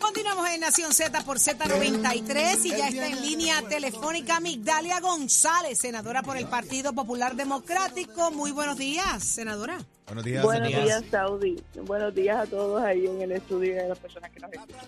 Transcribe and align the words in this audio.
Continuamos 0.00 0.48
en 0.50 0.60
Nación 0.60 0.92
Z 0.92 1.24
por 1.24 1.38
Z93 1.38 2.64
y 2.64 2.70
ya 2.70 2.88
está 2.88 3.06
en 3.06 3.20
línea 3.20 3.62
telefónica 3.62 4.40
Migdalia 4.40 5.00
González, 5.00 5.78
senadora 5.78 6.22
por 6.22 6.36
el 6.36 6.46
Partido 6.46 6.92
Popular 6.92 7.36
Democrático. 7.36 8.30
Muy 8.30 8.50
buenos 8.50 8.78
días, 8.78 9.22
senadora. 9.22 9.78
Buenos 10.06 10.24
días, 10.24 10.42
Buenos 10.42 10.68
señora. 10.68 10.84
días, 10.84 11.04
Saudi. 11.10 11.62
Buenos 11.82 12.14
días 12.14 12.38
a 12.38 12.46
todos 12.46 12.82
ahí 12.82 13.06
en 13.06 13.22
el 13.22 13.32
estudio 13.32 13.74
y 13.74 13.78
a 13.78 13.88
las 13.88 13.98
personas 13.98 14.30
que 14.30 14.40
nos 14.40 14.52
escuchan. 14.52 14.80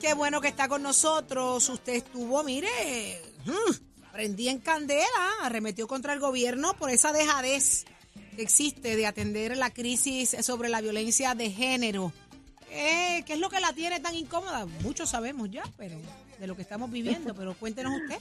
Qué 0.00 0.14
bueno 0.14 0.40
que 0.40 0.48
está 0.48 0.68
con 0.68 0.82
nosotros. 0.82 1.68
Usted 1.68 1.94
estuvo, 1.94 2.42
mire, 2.44 2.68
mm, 3.44 4.12
prendí 4.12 4.48
en 4.48 4.58
candela, 4.58 5.06
arremetió 5.42 5.86
contra 5.88 6.12
el 6.12 6.20
gobierno 6.20 6.74
por 6.74 6.90
esa 6.90 7.12
dejadez 7.12 7.86
que 8.36 8.42
existe 8.42 8.94
de 8.94 9.06
atender 9.06 9.56
la 9.56 9.70
crisis 9.70 10.36
sobre 10.44 10.68
la 10.68 10.80
violencia 10.80 11.34
de 11.34 11.50
género. 11.50 12.12
Eh, 12.70 13.22
¿Qué 13.26 13.32
es 13.32 13.40
lo 13.40 13.48
que 13.48 13.60
la 13.60 13.72
tiene 13.72 13.98
tan 14.00 14.14
incómoda? 14.14 14.66
Muchos 14.82 15.08
sabemos 15.08 15.50
ya, 15.50 15.62
pero 15.76 15.96
de 16.38 16.46
lo 16.46 16.54
que 16.54 16.62
estamos 16.62 16.90
viviendo, 16.90 17.34
pero 17.34 17.54
cuéntenos 17.54 17.94
usted. 17.94 18.18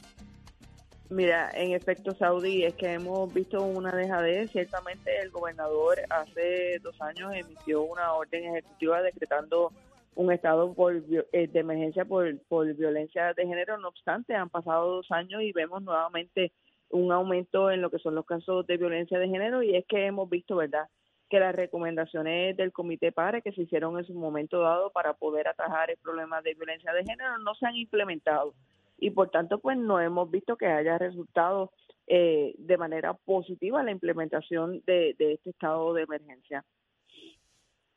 Mira, 1.10 1.52
en 1.54 1.74
efecto, 1.74 2.16
Saudi, 2.16 2.64
es 2.64 2.74
que 2.74 2.94
hemos 2.94 3.32
visto 3.32 3.62
una 3.62 3.92
dejadez. 3.92 4.52
Ciertamente, 4.52 5.20
el 5.22 5.30
gobernador 5.30 6.00
hace 6.10 6.80
dos 6.82 7.00
años 7.02 7.34
emitió 7.36 7.84
una 7.84 8.14
orden 8.14 8.46
ejecutiva 8.46 9.02
decretando 9.02 9.72
un 10.16 10.32
estado 10.32 10.74
por, 10.74 10.96
eh, 10.96 11.48
de 11.48 11.60
emergencia 11.60 12.06
por, 12.06 12.40
por 12.48 12.74
violencia 12.74 13.34
de 13.34 13.46
género. 13.46 13.78
No 13.78 13.90
obstante, 13.90 14.34
han 14.34 14.50
pasado 14.50 14.96
dos 14.96 15.12
años 15.12 15.44
y 15.44 15.52
vemos 15.52 15.84
nuevamente 15.84 16.52
un 16.90 17.12
aumento 17.12 17.72
en 17.72 17.82
lo 17.82 17.90
que 17.90 18.00
son 18.00 18.16
los 18.16 18.26
casos 18.26 18.66
de 18.68 18.78
violencia 18.78 19.20
de 19.20 19.28
género 19.28 19.64
y 19.64 19.76
es 19.76 19.86
que 19.88 20.06
hemos 20.06 20.30
visto, 20.30 20.56
¿verdad?, 20.56 20.88
que 21.30 21.40
las 21.40 21.56
recomendaciones 21.56 22.56
del 22.56 22.72
Comité 22.72 23.12
PARE 23.12 23.42
que 23.42 23.52
se 23.52 23.64
hicieron 23.64 23.98
en 23.98 24.06
su 24.06 24.14
momento 24.14 24.60
dado 24.60 24.92
para 24.92 25.14
poder 25.14 25.48
atajar 25.48 25.90
el 25.90 25.98
problema 25.98 26.42
de 26.42 26.54
violencia 26.54 26.94
de 26.94 27.04
género 27.04 27.38
no 27.40 27.56
se 27.56 27.66
han 27.66 27.76
implementado 27.76 28.54
y 28.98 29.10
por 29.10 29.30
tanto 29.30 29.60
pues 29.60 29.78
no 29.78 30.00
hemos 30.00 30.30
visto 30.30 30.56
que 30.56 30.68
haya 30.68 30.98
resultado 30.98 31.72
eh, 32.08 32.54
de 32.58 32.78
manera 32.78 33.14
positiva 33.14 33.84
la 33.84 33.92
implementación 33.92 34.82
de, 34.86 35.16
de 35.18 35.34
este 35.34 35.50
estado 35.50 35.94
de 35.94 36.04
emergencia. 36.04 36.64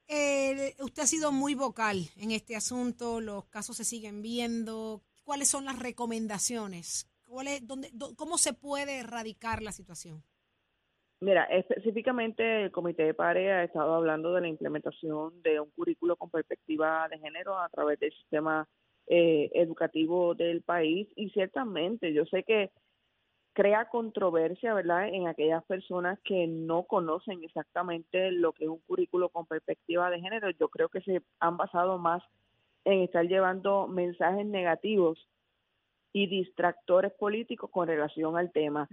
Eh, 0.09 0.75
usted 0.81 1.03
ha 1.03 1.07
sido 1.07 1.33
muy 1.33 1.55
vocal 1.55 2.09
en 2.17 2.31
este 2.31 2.57
asunto, 2.57 3.21
los 3.21 3.45
casos 3.47 3.77
se 3.77 3.85
siguen 3.85 4.23
viendo. 4.23 5.03
¿Cuáles 5.23 5.49
son 5.49 5.67
las 5.67 5.79
recomendaciones? 5.79 7.07
¿Cuál 7.29 7.49
es, 7.49 7.67
dónde, 7.67 7.91
dó- 7.93 8.15
¿Cómo 8.17 8.39
se 8.39 8.55
puede 8.55 9.01
erradicar 9.01 9.63
la 9.63 9.73
situación? 9.73 10.23
Mira, 11.21 11.45
específicamente 11.45 12.63
el 12.65 12.71
Comité 12.71 13.03
de 13.05 13.15
PARE 13.15 13.53
ha 13.53 13.65
estado 13.65 13.95
hablando 13.95 14.33
de 14.33 14.41
la 14.41 14.49
implementación 14.49 15.43
de 15.43 15.61
un 15.61 15.71
currículo 15.71 16.17
con 16.17 16.31
perspectiva 16.31 17.09
de 17.09 17.19
género 17.19 17.59
a 17.59 17.69
través 17.69 17.99
del 17.99 18.13
sistema 18.13 18.69
eh, 19.09 19.51
educativo 19.55 20.35
del 20.35 20.63
país 20.63 21.09
y 21.17 21.31
ciertamente 21.31 22.13
yo 22.13 22.25
sé 22.27 22.45
que 22.45 22.71
crea 23.53 23.89
controversia, 23.89 24.73
¿verdad?, 24.75 25.09
en 25.09 25.27
aquellas 25.27 25.65
personas 25.65 26.21
que 26.23 26.47
no 26.47 26.85
conocen 26.85 27.43
exactamente 27.43 28.31
lo 28.31 28.53
que 28.53 28.65
es 28.65 28.71
un 28.71 28.79
currículo 28.87 29.31
con 29.31 29.47
perspectiva 29.47 30.11
de 30.11 30.21
género. 30.21 30.51
Yo 30.51 30.69
creo 30.69 30.89
que 30.89 31.01
se 31.01 31.23
han 31.41 31.57
basado 31.57 31.99
más 31.99 32.23
en 32.85 33.01
estar 33.01 33.27
llevando 33.27 33.89
mensajes 33.89 34.47
negativos 34.47 35.19
y 36.13 36.27
distractores 36.27 37.13
políticos 37.13 37.71
con 37.71 37.89
relación 37.89 38.37
al 38.37 38.51
tema. 38.53 38.89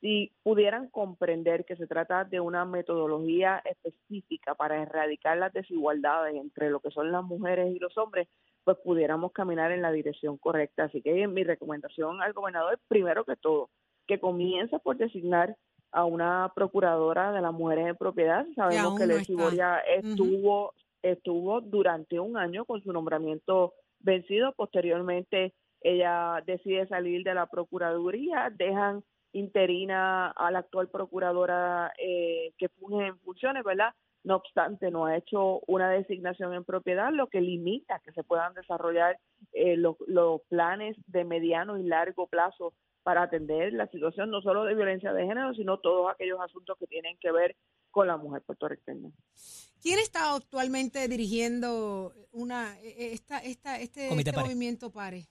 Si 0.00 0.32
pudieran 0.42 0.88
comprender 0.88 1.66
que 1.66 1.76
se 1.76 1.86
trata 1.86 2.24
de 2.24 2.40
una 2.40 2.64
metodología 2.64 3.62
específica 3.64 4.54
para 4.54 4.82
erradicar 4.82 5.36
las 5.36 5.52
desigualdades 5.52 6.36
entre 6.36 6.70
lo 6.70 6.80
que 6.80 6.90
son 6.90 7.12
las 7.12 7.22
mujeres 7.22 7.74
y 7.74 7.78
los 7.78 7.96
hombres, 7.98 8.28
pues 8.64 8.78
pudiéramos 8.78 9.32
caminar 9.32 9.72
en 9.72 9.82
la 9.82 9.92
dirección 9.92 10.38
correcta. 10.38 10.84
Así 10.84 11.02
que 11.02 11.26
mi 11.28 11.44
recomendación 11.44 12.22
al 12.22 12.32
gobernador, 12.32 12.78
primero 12.88 13.24
que 13.24 13.36
todo, 13.36 13.68
que 14.06 14.18
comience 14.18 14.78
por 14.78 14.96
designar 14.96 15.56
a 15.92 16.04
una 16.04 16.50
procuradora 16.54 17.32
de 17.32 17.40
las 17.42 17.52
mujeres 17.52 17.88
en 17.88 17.96
propiedad. 17.96 18.46
Sabemos 18.54 18.98
que 18.98 19.06
Leslie. 19.06 19.36
Boria 19.36 19.78
estuvo, 19.80 20.72
estuvo 21.02 21.60
durante 21.60 22.18
un 22.20 22.36
año 22.36 22.64
con 22.64 22.82
su 22.82 22.92
nombramiento 22.92 23.74
vencido. 23.98 24.52
Posteriormente, 24.52 25.52
ella 25.80 26.42
decide 26.46 26.86
salir 26.86 27.24
de 27.24 27.34
la 27.34 27.46
procuraduría, 27.46 28.50
dejan 28.54 29.02
interina 29.32 30.30
a 30.30 30.50
la 30.50 30.60
actual 30.60 30.88
procuradora 30.88 31.92
eh, 31.98 32.52
que 32.58 32.68
funge 32.68 33.06
en 33.06 33.18
funciones, 33.20 33.64
¿verdad? 33.64 33.94
No 34.22 34.36
obstante, 34.36 34.90
no 34.90 35.06
ha 35.06 35.16
hecho 35.16 35.60
una 35.66 35.90
designación 35.90 36.52
en 36.52 36.64
propiedad, 36.64 37.10
lo 37.12 37.28
que 37.28 37.40
limita 37.40 38.00
que 38.00 38.12
se 38.12 38.22
puedan 38.22 38.52
desarrollar 38.54 39.18
eh, 39.52 39.76
los, 39.76 39.96
los 40.06 40.42
planes 40.48 40.96
de 41.06 41.24
mediano 41.24 41.78
y 41.78 41.84
largo 41.84 42.26
plazo 42.26 42.74
para 43.02 43.22
atender 43.22 43.72
la 43.72 43.86
situación 43.86 44.30
no 44.30 44.42
solo 44.42 44.64
de 44.64 44.74
violencia 44.74 45.12
de 45.12 45.24
género, 45.24 45.54
sino 45.54 45.78
todos 45.78 46.12
aquellos 46.12 46.40
asuntos 46.40 46.76
que 46.78 46.86
tienen 46.86 47.16
que 47.18 47.32
ver 47.32 47.56
con 47.90 48.06
la 48.06 48.18
mujer 48.18 48.42
puertorriqueña. 48.42 49.10
¿Quién 49.82 49.98
está 49.98 50.34
actualmente 50.34 51.06
dirigiendo 51.08 52.12
una 52.32 52.78
eh, 52.80 53.12
esta, 53.12 53.38
esta, 53.38 53.78
este, 53.78 54.08
este 54.08 54.32
PARE. 54.32 54.46
movimiento 54.46 54.90
PARE? 54.90 55.26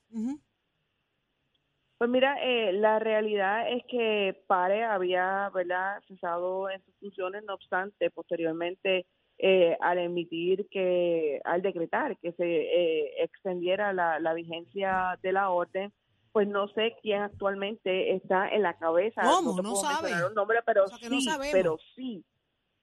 Pues 1.97 2.09
mira, 2.09 2.37
eh, 2.41 2.71
la 2.73 2.99
realidad 2.99 3.69
es 3.71 3.83
que 3.89 4.41
PARE 4.47 4.83
había 4.85 5.49
¿verdad? 5.53 6.01
cesado 6.07 6.69
en 6.69 6.81
sus 6.85 6.95
funciones, 6.99 7.43
no 7.43 7.53
obstante, 7.53 8.09
posteriormente 8.09 9.05
eh, 9.37 9.77
al 9.81 9.99
emitir 9.99 10.67
que, 10.69 11.41
al 11.45 11.61
decretar 11.61 12.17
que 12.17 12.31
se 12.33 12.45
eh, 12.45 13.23
extendiera 13.23 13.93
la, 13.93 14.19
la 14.19 14.33
vigencia 14.33 15.19
de 15.21 15.31
la 15.31 15.49
orden, 15.49 15.93
pues 16.31 16.47
no 16.47 16.67
sé 16.69 16.95
quién 17.01 17.21
actualmente 17.21 18.13
está 18.15 18.49
en 18.49 18.63
la 18.63 18.77
cabeza. 18.77 19.21
¿Cómo? 19.21 19.55
No 19.61 19.71
puedo 19.71 19.75
sabe. 19.77 20.11
nombre, 20.35 20.59
pero 20.65 20.85
O 20.85 20.87
sea, 20.87 20.97
que 20.97 21.09
no 21.09 21.19
sí, 21.19 21.29
pero 21.51 21.77
sí. 21.95 22.23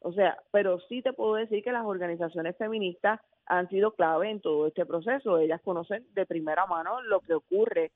O 0.06 0.12
sea, 0.12 0.38
pero 0.52 0.78
sí 0.88 1.02
te 1.02 1.12
puedo 1.12 1.34
decir 1.34 1.64
que 1.64 1.72
las 1.72 1.84
organizaciones 1.84 2.56
feministas 2.56 3.18
han 3.44 3.68
sido 3.68 3.90
clave 3.90 4.30
en 4.30 4.40
todo 4.40 4.68
este 4.68 4.86
proceso. 4.86 5.38
Ellas 5.38 5.60
conocen 5.64 6.06
de 6.14 6.24
primera 6.24 6.64
mano 6.64 7.02
lo 7.02 7.18
que 7.22 7.34
ocurre 7.34 7.90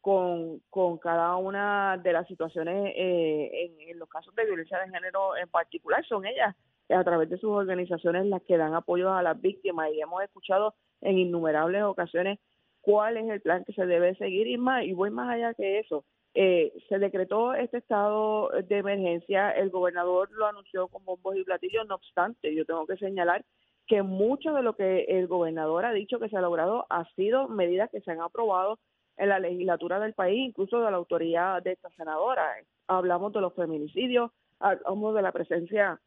con, 0.00 0.60
con 0.70 0.96
cada 0.98 1.34
una 1.34 1.98
de 2.00 2.12
las 2.12 2.28
situaciones 2.28 2.92
eh, 2.94 3.72
en, 3.80 3.98
los 3.98 4.08
casos 4.08 4.32
de 4.36 4.44
violencia 4.44 4.78
de 4.78 4.90
género 4.90 5.36
en 5.36 5.48
particular. 5.48 6.06
Son 6.06 6.24
ellas 6.24 6.54
a 6.88 7.02
través 7.02 7.28
de 7.30 7.38
sus 7.38 7.50
organizaciones 7.50 8.26
las 8.26 8.42
que 8.44 8.58
dan 8.58 8.74
apoyo 8.74 9.12
a 9.12 9.20
las 9.24 9.40
víctimas 9.40 9.90
y 9.92 10.00
hemos 10.00 10.22
escuchado 10.22 10.72
en 11.00 11.18
innumerables 11.18 11.82
ocasiones 11.82 12.38
cuál 12.80 13.16
es 13.16 13.28
el 13.28 13.40
plan 13.40 13.64
que 13.64 13.72
se 13.72 13.86
debe 13.86 14.14
seguir 14.14 14.46
y 14.46 14.56
más 14.56 14.84
y 14.84 14.92
voy 14.92 15.10
más 15.10 15.30
allá 15.30 15.52
que 15.54 15.80
eso. 15.80 16.04
Eh, 16.38 16.70
se 16.90 16.98
decretó 16.98 17.54
este 17.54 17.78
estado 17.78 18.50
de 18.50 18.76
emergencia, 18.76 19.52
el 19.52 19.70
gobernador 19.70 20.30
lo 20.32 20.44
anunció 20.44 20.86
con 20.88 21.02
bombos 21.02 21.34
y 21.34 21.44
platillos, 21.44 21.86
no 21.88 21.94
obstante, 21.94 22.54
yo 22.54 22.66
tengo 22.66 22.86
que 22.86 22.98
señalar 22.98 23.42
que 23.86 24.02
mucho 24.02 24.52
de 24.52 24.62
lo 24.62 24.76
que 24.76 25.04
el 25.08 25.28
gobernador 25.28 25.86
ha 25.86 25.92
dicho 25.94 26.18
que 26.18 26.28
se 26.28 26.36
ha 26.36 26.42
logrado 26.42 26.84
ha 26.90 27.06
sido 27.14 27.48
medidas 27.48 27.88
que 27.90 28.02
se 28.02 28.10
han 28.10 28.20
aprobado 28.20 28.78
en 29.16 29.30
la 29.30 29.38
legislatura 29.38 29.98
del 29.98 30.12
país, 30.12 30.46
incluso 30.46 30.82
de 30.82 30.90
la 30.90 30.98
autoridad 30.98 31.62
de 31.62 31.72
esta 31.72 31.88
senadora. 31.96 32.44
Hablamos 32.86 33.32
de 33.32 33.40
los 33.40 33.54
feminicidios, 33.54 34.30
hablamos 34.60 35.14
de 35.14 35.22
la 35.22 35.32
presencia 35.32 35.98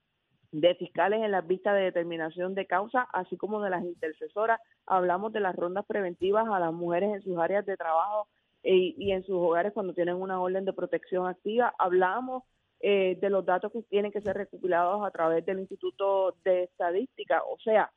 de 0.52 0.76
fiscales 0.76 1.24
en 1.24 1.32
las 1.32 1.48
vistas 1.48 1.74
de 1.74 1.86
determinación 1.86 2.54
de 2.54 2.68
causa, 2.68 3.08
así 3.14 3.36
como 3.36 3.64
de 3.64 3.72
las 3.72 3.84
intercesoras. 3.84 4.60
Hablamos 4.86 5.34
de 5.34 5.40
las 5.40 5.56
rondas 5.56 5.86
preventivas 5.88 6.48
a 6.48 6.60
las 6.60 6.72
mujeres 6.72 7.16
en 7.16 7.24
sus 7.24 7.40
áreas 7.40 7.66
de 7.66 7.78
trabajo 7.78 8.28
y, 8.64 8.96
y 8.98 9.12
en 9.12 9.24
sus 9.24 9.36
hogares 9.36 9.74
cuando 9.74 9.94
tienen 9.94 10.16
una 10.16 10.42
orden 10.42 10.66
de 10.66 10.74
protección 10.74 11.28
activa. 11.28 11.74
Hablamos 11.78 12.44
eh, 12.82 13.18
de 13.20 13.30
los 13.30 13.46
datos 13.46 13.74
que 13.74 13.82
tienen 13.84 14.12
que 14.12 14.22
ser 14.22 14.38
recopilados 14.38 15.06
a 15.06 15.12
través 15.12 15.46
del 15.46 15.60
Instituto 15.60 16.36
de 16.46 16.64
Estadística. 16.64 17.44
O 17.44 17.60
sea, 17.60 17.92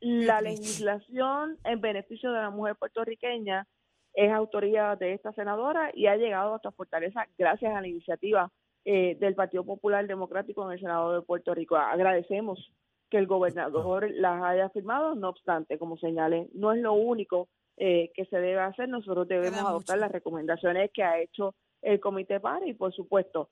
la 0.00 0.40
legislación 0.40 1.58
en 1.64 1.80
beneficio 1.80 2.32
de 2.32 2.40
la 2.40 2.50
mujer 2.50 2.76
puertorriqueña 2.76 3.66
es 4.14 4.32
autoría 4.32 4.96
de 4.96 5.12
esta 5.12 5.32
senadora 5.32 5.90
y 5.94 6.06
ha 6.06 6.16
llegado 6.16 6.54
hasta 6.54 6.70
Fortaleza 6.70 7.26
gracias 7.36 7.74
a 7.74 7.80
la 7.82 7.88
iniciativa 7.88 8.50
eh, 8.86 9.16
del 9.20 9.34
Partido 9.34 9.64
Popular 9.64 10.06
Democrático 10.06 10.64
en 10.64 10.72
el 10.72 10.80
Senado 10.80 11.12
de 11.12 11.22
Puerto 11.22 11.54
Rico. 11.54 11.76
Agradecemos 11.76 12.72
que 13.10 13.18
el 13.18 13.26
gobernador 13.26 14.10
las 14.12 14.42
haya 14.42 14.70
firmado, 14.70 15.14
no 15.14 15.28
obstante, 15.28 15.78
como 15.78 15.98
señalé, 15.98 16.48
no 16.54 16.72
es 16.72 16.80
lo 16.80 16.94
único 16.94 17.48
eh, 17.80 18.10
que 18.14 18.24
se 18.26 18.36
debe 18.36 18.60
hacer. 18.60 18.88
Nosotros 18.88 19.28
debemos 19.28 19.60
adoptar 19.60 19.96
mucho. 19.96 20.06
las 20.06 20.12
recomendaciones 20.12 20.90
que 20.92 21.02
ha 21.02 21.20
hecho 21.20 21.54
el 21.80 22.00
Comité 22.00 22.40
PARE 22.40 22.68
y, 22.68 22.74
por 22.74 22.92
supuesto, 22.92 23.50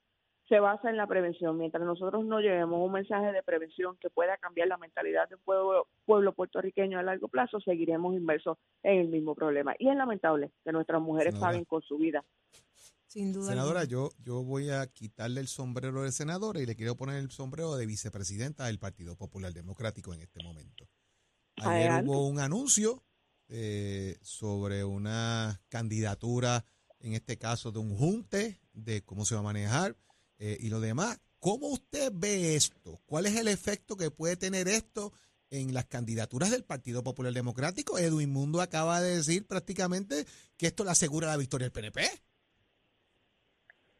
se 0.49 0.61
basa 0.61 0.91
en 0.91 0.97
la 0.97 1.07
prevención. 1.07 1.57
Mientras 1.57 1.85
nosotros 1.85 2.25
no 2.25 2.41
llevemos 2.41 2.85
un 2.85 2.93
mensaje 2.93 3.33
de 3.33 3.43
prevención 3.43 3.97
que 4.01 4.11
pueda 4.11 4.37
cambiar 4.37 4.69
la 4.69 4.79
mentalidad 4.79 5.29
del 5.29 5.39
pueblo, 5.39 5.89
pueblo 6.05 6.33
puertorriqueño 6.33 6.99
a 6.99 7.03
largo 7.03 7.29
plazo, 7.29 7.61
seguiremos 7.61 8.15
inmersos 8.15 8.59
en 8.83 8.99
el 9.01 9.09
mismo 9.09 9.35
problema. 9.35 9.75
Y 9.79 9.89
es 9.89 9.97
lamentable 9.97 10.53
que 10.65 10.73
nuestras 10.73 11.01
mujeres 11.01 11.35
Senadora. 11.35 11.51
paguen 11.51 11.65
con 11.65 11.83
su 11.83 11.97
vida 11.97 12.25
Sin 13.07 13.33
duda. 13.33 13.51
Senadora, 13.51 13.85
yo, 13.85 14.11
yo 14.25 14.43
voy 14.43 14.71
a 14.71 14.87
quitarle 14.87 15.41
el 15.41 15.49
sombrero 15.49 16.03
de 16.03 16.13
senadora 16.13 16.61
y 16.61 16.67
le 16.67 16.77
quiero 16.77 16.97
poner 16.97 17.17
el 17.17 17.31
sombrero 17.31 17.77
de 17.77 17.87
vicepresidenta 17.87 18.67
del 18.67 18.79
Partido 18.79 19.17
Popular 19.17 19.53
Democrático 19.53 20.15
en 20.15 20.23
este 20.23 20.43
momento. 20.43 20.89
Ayer 21.57 21.91
Adelante. 21.91 22.11
hubo 22.11 22.27
un 22.29 22.39
anuncio 22.39 23.03
eh, 23.49 24.17
sobre 24.23 24.85
una 24.85 25.61
candidatura, 25.69 26.65
en 27.01 27.15
este 27.15 27.39
caso 27.39 27.71
de 27.73 27.79
un 27.79 27.97
junte, 27.97 28.61
de 28.73 29.03
cómo 29.05 29.25
se 29.25 29.35
va 29.35 29.41
a 29.41 29.45
manejar 29.45 29.97
eh, 30.39 30.57
y 30.61 30.69
lo 30.69 30.81
demás. 30.81 31.21
¿Cómo 31.39 31.69
usted 31.69 32.11
ve 32.13 32.57
esto? 32.57 33.01
¿Cuál 33.07 33.27
es 33.27 33.37
el 33.39 33.49
efecto 33.49 33.97
que 33.97 34.11
puede 34.11 34.37
tener 34.37 34.69
esto 34.69 35.13
en 35.51 35.73
las 35.75 35.85
candidaturas 35.85 36.51
del 36.51 36.65
Partido 36.65 37.05
Popular 37.05 37.33
Democrático? 37.33 37.99
Edwin 37.99 38.33
Mundo 38.33 38.61
acaba 38.61 39.01
de 39.01 39.17
decir 39.17 39.47
prácticamente 39.47 40.25
que 40.59 40.67
esto 40.67 40.85
le 40.85 40.91
asegura 40.91 41.29
la 41.29 41.37
victoria 41.37 41.67
del 41.67 41.73
PNP. 41.73 42.01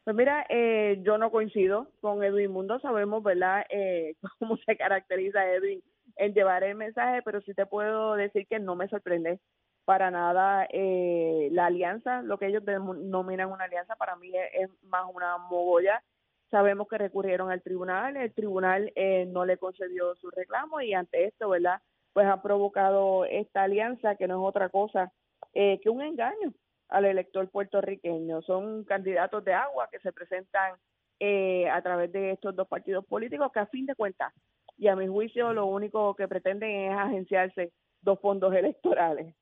Pues 0.05 0.17
mira, 0.17 0.47
eh, 0.49 1.01
yo 1.03 1.19
no 1.19 1.31
coincido 1.31 1.91
con 2.01 2.23
Edwin 2.23 2.53
Mundo, 2.53 2.79
sabemos, 2.81 3.23
¿verdad?, 3.23 3.65
eh, 3.71 4.15
cómo 4.39 4.57
se 4.59 4.77
caracteriza 4.77 5.45
Edwin 5.53 5.83
en 6.17 6.35
llevar 6.35 6.65
el 6.65 6.75
mensaje, 6.75 7.23
pero 7.23 7.41
sí 7.43 7.55
te 7.55 7.67
puedo 7.67 8.15
decir 8.15 8.47
que 8.47 8.59
no 8.59 8.75
me 8.77 8.89
sorprende 8.89 9.41
para 9.85 10.11
nada 10.11 10.67
eh, 10.71 11.49
la 11.53 11.67
alianza, 11.67 12.23
lo 12.23 12.39
que 12.39 12.47
ellos 12.47 12.65
denominan 12.65 13.53
una 13.53 13.65
alianza, 13.65 13.95
para 13.97 14.17
mí 14.17 14.33
es, 14.37 14.71
es 14.71 14.83
más 14.85 15.05
una 15.15 15.39
mogolla. 15.39 16.03
Sabemos 16.51 16.89
que 16.89 16.99
recurrieron 16.99 17.51
al 17.51 17.63
tribunal, 17.63 18.17
el 18.17 18.33
tribunal 18.33 18.93
eh, 18.97 19.27
no 19.27 19.45
le 19.45 19.59
concedió 19.59 20.15
su 20.17 20.31
reclamo 20.31 20.81
y 20.81 20.95
ante 20.95 21.25
esto, 21.25 21.49
¿verdad?, 21.51 21.81
pues 22.13 22.27
ha 22.27 22.41
provocado 22.41 23.27
esta 23.27 23.65
alianza 23.65 24.17
que 24.17 24.27
no 24.27 24.43
es 24.43 24.49
otra 24.49 24.71
cosa 24.71 25.13
eh, 25.53 25.79
que 25.83 25.91
un 25.91 26.03
engaño 26.03 26.53
al 26.89 27.05
elector 27.05 27.49
puertorriqueño. 27.51 28.43
Son 28.43 28.85
candidatos 28.85 29.45
de 29.45 29.53
agua 29.53 29.89
que 29.93 29.99
se 30.01 30.13
presentan 30.13 30.75
eh, 31.21 31.69
a 31.69 31.81
través 31.83 32.11
de 32.13 32.33
estos 32.33 32.57
dos 32.57 32.69
partidos 32.69 33.05
políticos 33.07 33.51
que 33.53 33.61
a 33.61 33.67
fin 33.67 33.87
de 33.87 33.95
cuentas 33.95 34.33
y 34.79 34.89
a 34.89 34.97
mi 34.97 35.07
juicio 35.07 35.53
lo 35.53 35.67
único 35.67 36.15
que 36.15 36.29
pretenden 36.29 36.91
es 36.91 36.99
agenciarse 36.99 37.73
dos 38.03 38.21
fondos 38.21 38.55
electorales. 38.55 39.35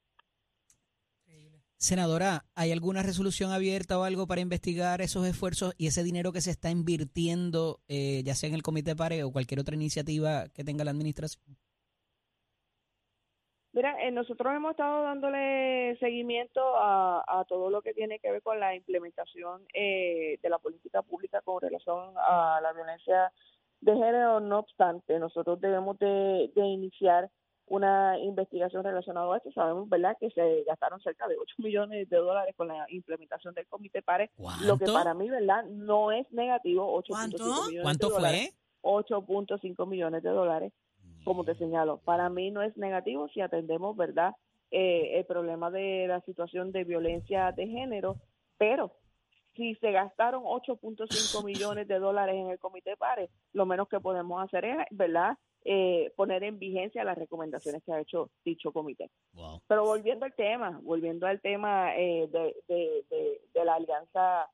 Senadora, 1.76 2.44
¿hay 2.54 2.72
alguna 2.72 3.02
resolución 3.02 3.50
abierta 3.50 3.98
o 3.98 4.04
algo 4.04 4.26
para 4.26 4.40
investigar 4.40 5.02
esos 5.02 5.26
esfuerzos 5.26 5.74
y 5.76 5.88
ese 5.88 6.02
dinero 6.02 6.32
que 6.32 6.40
se 6.40 6.50
está 6.50 6.70
invirtiendo, 6.70 7.80
eh, 7.88 8.22
ya 8.24 8.34
sea 8.34 8.48
en 8.48 8.54
el 8.54 8.62
Comité 8.62 8.96
PARE 8.96 9.22
o 9.22 9.32
cualquier 9.32 9.60
otra 9.60 9.74
iniciativa 9.74 10.48
que 10.54 10.64
tenga 10.64 10.84
la 10.84 10.92
administración? 10.92 11.58
Mira, 13.74 14.00
eh, 14.00 14.12
nosotros 14.12 14.54
hemos 14.54 14.70
estado 14.70 15.02
dándole 15.02 15.96
seguimiento 15.98 16.62
a, 16.76 17.24
a 17.26 17.44
todo 17.44 17.70
lo 17.70 17.82
que 17.82 17.92
tiene 17.92 18.20
que 18.20 18.30
ver 18.30 18.40
con 18.40 18.60
la 18.60 18.74
implementación 18.74 19.66
eh, 19.74 20.38
de 20.40 20.48
la 20.48 20.58
política 20.58 21.02
pública 21.02 21.42
con 21.42 21.60
relación 21.60 22.14
a 22.16 22.60
la 22.62 22.72
violencia 22.72 23.32
de 23.84 23.92
género. 23.92 24.40
No 24.40 24.60
obstante, 24.60 25.18
nosotros 25.18 25.60
debemos 25.60 25.98
de, 25.98 26.50
de 26.54 26.66
iniciar 26.66 27.30
una 27.66 28.18
investigación 28.18 28.84
relacionada 28.84 29.32
a 29.32 29.36
esto. 29.38 29.50
Sabemos, 29.52 29.88
¿verdad?, 29.88 30.16
que 30.20 30.30
se 30.30 30.64
gastaron 30.64 31.00
cerca 31.00 31.26
de 31.28 31.36
8 31.38 31.54
millones 31.58 32.08
de 32.08 32.16
dólares 32.16 32.54
con 32.56 32.68
la 32.68 32.86
implementación 32.90 33.54
del 33.54 33.66
Comité 33.66 34.02
PARE, 34.02 34.30
lo 34.62 34.78
que 34.78 34.86
para 34.86 35.14
mí, 35.14 35.28
¿verdad?, 35.30 35.64
no 35.64 36.12
es 36.12 36.30
negativo. 36.32 37.00
8.5 37.02 37.06
¿Cuánto? 37.08 37.38
millones 37.38 37.82
¿Cuánto 37.82 38.08
de 38.08 38.14
dólares. 38.14 38.54
fue? 38.82 38.92
8.5 39.02 39.86
millones 39.86 40.22
de 40.22 40.30
dólares, 40.30 40.72
como 41.24 41.44
te 41.44 41.54
señalo. 41.54 41.98
Para 42.04 42.28
mí 42.28 42.50
no 42.50 42.62
es 42.62 42.76
negativo 42.76 43.28
si 43.28 43.40
atendemos, 43.40 43.96
¿verdad?, 43.96 44.34
eh, 44.70 45.18
el 45.18 45.24
problema 45.24 45.70
de 45.70 46.06
la 46.08 46.20
situación 46.22 46.72
de 46.72 46.84
violencia 46.84 47.52
de 47.52 47.68
género, 47.68 48.16
pero 48.58 48.92
si 49.56 49.74
se 49.76 49.92
gastaron 49.92 50.44
8.5 50.44 51.44
millones 51.44 51.88
de 51.88 51.98
dólares 51.98 52.36
en 52.36 52.50
el 52.50 52.58
comité 52.58 52.96
PARE, 52.96 53.30
lo 53.52 53.66
menos 53.66 53.88
que 53.88 54.00
podemos 54.00 54.42
hacer 54.42 54.64
es, 54.64 54.76
¿verdad?, 54.90 55.36
eh, 55.66 56.12
poner 56.14 56.44
en 56.44 56.58
vigencia 56.58 57.04
las 57.04 57.16
recomendaciones 57.16 57.82
que 57.82 57.92
ha 57.92 58.00
hecho 58.00 58.30
dicho 58.44 58.70
comité. 58.70 59.10
Wow. 59.32 59.62
Pero 59.66 59.84
volviendo 59.84 60.26
al 60.26 60.34
tema, 60.34 60.78
volviendo 60.82 61.26
al 61.26 61.40
tema 61.40 61.96
eh, 61.96 62.28
de, 62.30 62.54
de, 62.68 63.04
de, 63.08 63.40
de 63.54 63.64
la 63.64 63.76
alianza 63.76 64.50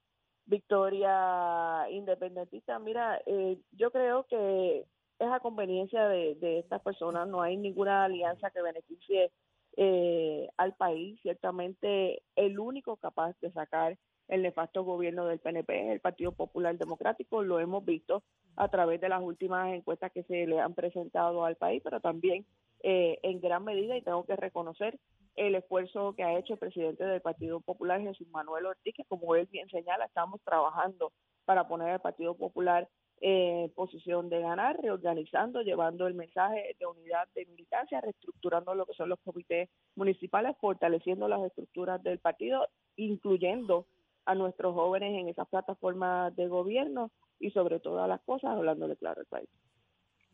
Victoria 0.46 1.86
Independentista, 1.90 2.78
mira, 2.78 3.20
eh, 3.26 3.58
yo 3.72 3.90
creo 3.90 4.24
que 4.28 4.84
es 5.18 5.28
a 5.28 5.40
conveniencia 5.40 6.06
de, 6.08 6.36
de 6.36 6.60
estas 6.60 6.80
personas, 6.80 7.26
no 7.28 7.42
hay 7.42 7.56
ninguna 7.56 8.04
alianza 8.04 8.50
que 8.50 8.62
beneficie 8.62 9.32
eh, 9.76 10.48
al 10.56 10.74
país. 10.74 11.20
Ciertamente 11.22 12.22
el 12.36 12.58
único 12.58 12.96
capaz 12.96 13.36
de 13.40 13.52
sacar 13.52 13.96
el 14.30 14.42
nefasto 14.42 14.84
gobierno 14.84 15.26
del 15.26 15.40
PNP 15.40 15.92
el 15.92 16.00
Partido 16.00 16.32
Popular 16.32 16.78
Democrático, 16.78 17.42
lo 17.42 17.58
hemos 17.58 17.84
visto 17.84 18.22
a 18.56 18.68
través 18.68 19.00
de 19.00 19.08
las 19.08 19.20
últimas 19.20 19.74
encuestas 19.74 20.12
que 20.12 20.22
se 20.22 20.46
le 20.46 20.60
han 20.60 20.74
presentado 20.74 21.44
al 21.44 21.56
país, 21.56 21.82
pero 21.82 22.00
también 22.00 22.46
eh, 22.82 23.18
en 23.22 23.40
gran 23.40 23.64
medida, 23.64 23.96
y 23.96 24.02
tengo 24.02 24.24
que 24.24 24.36
reconocer 24.36 24.98
el 25.36 25.54
esfuerzo 25.56 26.14
que 26.14 26.22
ha 26.22 26.38
hecho 26.38 26.54
el 26.54 26.58
presidente 26.58 27.04
del 27.04 27.20
Partido 27.20 27.60
Popular, 27.60 28.00
Jesús 28.00 28.28
Manuel 28.28 28.66
Ortiz, 28.66 28.94
que 28.94 29.04
como 29.04 29.34
él 29.34 29.48
bien 29.50 29.68
señala, 29.68 30.04
estamos 30.04 30.40
trabajando 30.42 31.12
para 31.44 31.66
poner 31.66 31.90
al 31.90 32.00
Partido 32.00 32.34
Popular 32.36 32.88
en 33.20 33.70
posición 33.70 34.30
de 34.30 34.40
ganar, 34.40 34.80
reorganizando, 34.80 35.60
llevando 35.60 36.06
el 36.06 36.14
mensaje 36.14 36.74
de 36.78 36.86
unidad 36.86 37.28
de 37.34 37.46
militancia, 37.46 38.00
reestructurando 38.00 38.74
lo 38.74 38.86
que 38.86 38.94
son 38.94 39.08
los 39.08 39.18
comités 39.20 39.68
municipales, 39.94 40.56
fortaleciendo 40.58 41.28
las 41.28 41.42
estructuras 41.42 42.02
del 42.02 42.18
partido, 42.18 42.66
incluyendo 42.96 43.86
a 44.30 44.34
nuestros 44.34 44.74
jóvenes 44.74 45.12
en 45.18 45.28
esas 45.28 45.48
plataformas 45.48 46.34
de 46.36 46.46
gobierno 46.48 47.10
y 47.38 47.50
sobre 47.50 47.80
todas 47.80 48.08
las 48.08 48.20
cosas 48.22 48.50
hablándole 48.50 48.96
claro 48.96 49.20
al 49.20 49.26
país. 49.26 49.48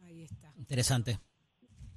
Ahí 0.03 0.23
está. 0.23 0.53
Interesante. 0.57 1.19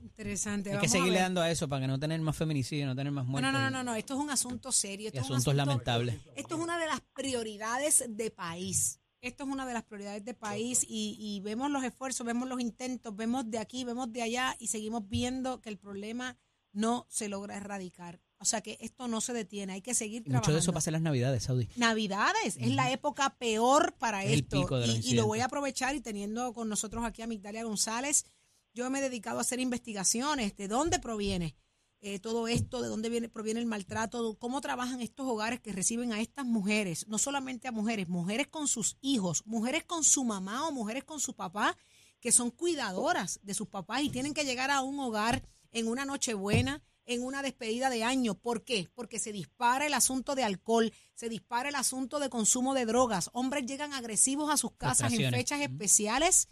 Interesante. 0.02 0.70
Hay 0.70 0.76
que 0.78 0.88
Vamos 0.88 0.90
a 0.90 0.98
seguirle 0.98 1.14
ver. 1.20 1.22
dando 1.24 1.42
a 1.42 1.52
eso 1.52 1.68
para 1.68 1.82
que 1.82 1.88
no 1.88 2.00
tener 2.00 2.20
más 2.22 2.36
feminicidio, 2.38 2.86
no 2.86 2.96
tener 2.96 3.12
más 3.12 3.26
No, 3.26 3.32
muertes. 3.32 3.52
no, 3.52 3.60
no, 3.60 3.70
no, 3.70 3.84
no, 3.84 3.96
esto 3.96 4.14
es 4.14 4.20
un 4.20 4.30
asunto 4.30 4.72
serio. 4.72 5.06
Y 5.06 5.08
Esto 5.08 5.20
es 5.22 5.30
un 5.30 5.36
asuntos 5.38 5.54
asunto- 5.54 5.66
lamentables. 5.66 6.20
Esto 6.36 6.56
es 6.56 6.62
una 6.62 6.80
de 6.80 6.86
las 6.88 7.02
prioridades 7.14 8.06
de 8.08 8.32
país. 8.32 9.02
Esto 9.22 9.44
es 9.44 9.50
una 9.50 9.66
de 9.66 9.74
las 9.74 9.84
prioridades 9.84 10.24
de 10.24 10.34
país 10.34 10.86
y, 10.88 11.18
y 11.20 11.42
vemos 11.42 11.70
los 11.70 11.84
esfuerzos, 11.84 12.26
vemos 12.26 12.48
los 12.48 12.62
intentos, 12.62 13.14
vemos 13.16 13.50
de 13.52 13.58
aquí, 13.60 13.84
vemos 13.84 14.12
de 14.14 14.22
allá 14.22 14.56
y 14.60 14.68
seguimos 14.68 15.10
viendo 15.10 15.60
que 15.60 15.68
el 15.70 15.78
problema 15.78 16.38
no 16.72 17.06
se 17.10 17.28
logra 17.28 17.58
erradicar. 17.58 18.22
O 18.42 18.46
sea 18.46 18.62
que 18.62 18.78
esto 18.80 19.08
no 19.08 19.20
se 19.22 19.34
detiene, 19.34 19.74
hay 19.74 19.82
que 19.82 19.94
seguir 19.94 20.22
Y 20.22 20.26
trabajando. 20.26 20.48
mucho 20.48 20.54
de 20.54 20.60
eso 20.60 20.74
pasa 20.74 20.90
en 20.90 20.94
las 20.94 21.02
Navidades, 21.02 21.44
Saudi. 21.44 21.68
Navidades 21.76 22.56
es 22.58 22.72
la 22.74 22.92
época 22.92 23.36
peor 23.38 23.94
para 24.00 24.24
Es 24.24 24.32
el 24.32 24.40
esto. 24.40 24.62
pico 24.62 24.80
de 24.80 24.88
los 24.88 25.06
y, 25.06 25.12
y 25.12 25.14
lo 25.16 25.28
voy 25.28 25.40
a 25.42 25.46
aprovechar 25.46 25.96
y 25.96 26.02
teniendo 26.02 26.54
con 26.54 26.70
nosotros 26.70 27.04
aquí 27.04 27.22
a 27.22 27.28
Migdalia 27.28 27.64
González, 27.64 28.26
yo 28.74 28.90
me 28.90 29.00
he 29.00 29.02
dedicado 29.02 29.40
a 29.40 29.42
hacer 29.42 29.60
investigaciones 29.60 30.56
de 30.56 30.68
dónde 30.68 31.00
proviene 31.00 31.56
eh, 32.02 32.20
todo 32.20 32.48
esto, 32.48 32.82
de 32.82 32.88
dónde 32.88 33.10
viene, 33.10 33.28
proviene 33.28 33.60
el 33.60 33.66
maltrato, 33.66 34.38
cómo 34.40 34.62
trabajan 34.62 35.02
estos 35.02 35.28
hogares 35.28 35.60
que 35.60 35.74
reciben 35.74 36.14
a 36.14 36.22
estas 36.22 36.46
mujeres, 36.46 37.06
no 37.10 37.18
solamente 37.18 37.68
a 37.68 37.74
mujeres, 37.74 38.08
mujeres 38.08 38.48
con 38.48 38.70
sus 38.70 38.96
hijos, 39.02 39.44
mujeres 39.46 39.84
con 39.84 40.06
su 40.06 40.24
mamá 40.24 40.66
o 40.66 40.72
mujeres 40.72 41.04
con 41.04 41.20
su 41.20 41.34
papá, 41.34 41.76
que 42.22 42.32
son 42.32 42.52
cuidadoras 42.52 43.42
de 43.44 43.54
sus 43.54 43.68
papás 43.68 44.02
y 44.04 44.10
tienen 44.10 44.34
que 44.34 44.46
llegar 44.46 44.72
a 44.72 44.80
un 44.82 44.98
hogar 45.02 45.44
en 45.74 45.88
una 45.90 46.06
nochebuena, 46.06 46.82
en 47.10 47.24
una 47.24 47.42
despedida 47.42 47.90
de 47.90 48.04
año. 48.04 48.36
¿Por 48.36 48.64
qué? 48.64 48.88
Porque 48.94 49.20
se 49.20 49.32
dispara 49.32 49.86
el 49.88 49.94
asunto 49.94 50.36
de 50.36 50.44
alcohol, 50.44 50.94
se 51.16 51.28
dispara 51.28 51.70
el 51.70 51.76
asunto 51.76 52.20
de 52.20 52.30
consumo 52.30 52.74
de 52.74 52.86
drogas. 52.86 53.30
Hombres 53.34 53.66
llegan 53.66 53.94
agresivos 53.94 54.50
a 54.52 54.58
sus 54.58 54.72
casas 54.74 55.12
en 55.14 55.18
fechas 55.38 55.62
especiales 55.62 56.48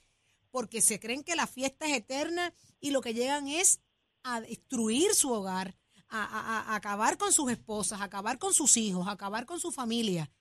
porque 0.52 0.82
se 0.82 1.00
creen 1.00 1.24
que 1.24 1.36
la 1.36 1.46
fiesta 1.48 1.86
es 1.88 1.94
eterna 1.98 2.54
y 2.80 2.92
lo 2.92 3.02
que 3.02 3.14
llegan 3.14 3.48
es 3.48 3.82
a 4.24 4.42
destruir 4.42 5.14
su 5.14 5.32
hogar, 5.32 5.78
a, 6.10 6.24
a- 6.24 6.72
a 6.72 6.76
acabar 6.76 7.18
con 7.18 7.32
sus 7.32 7.52
esposas, 7.52 8.02
a 8.02 8.06
acabar 8.06 8.40
con 8.40 8.54
sus 8.54 8.78
hijos, 8.78 9.08
a 9.08 9.12
acabar 9.12 9.46
con 9.46 9.60
su 9.60 9.72
familia. 9.72 10.32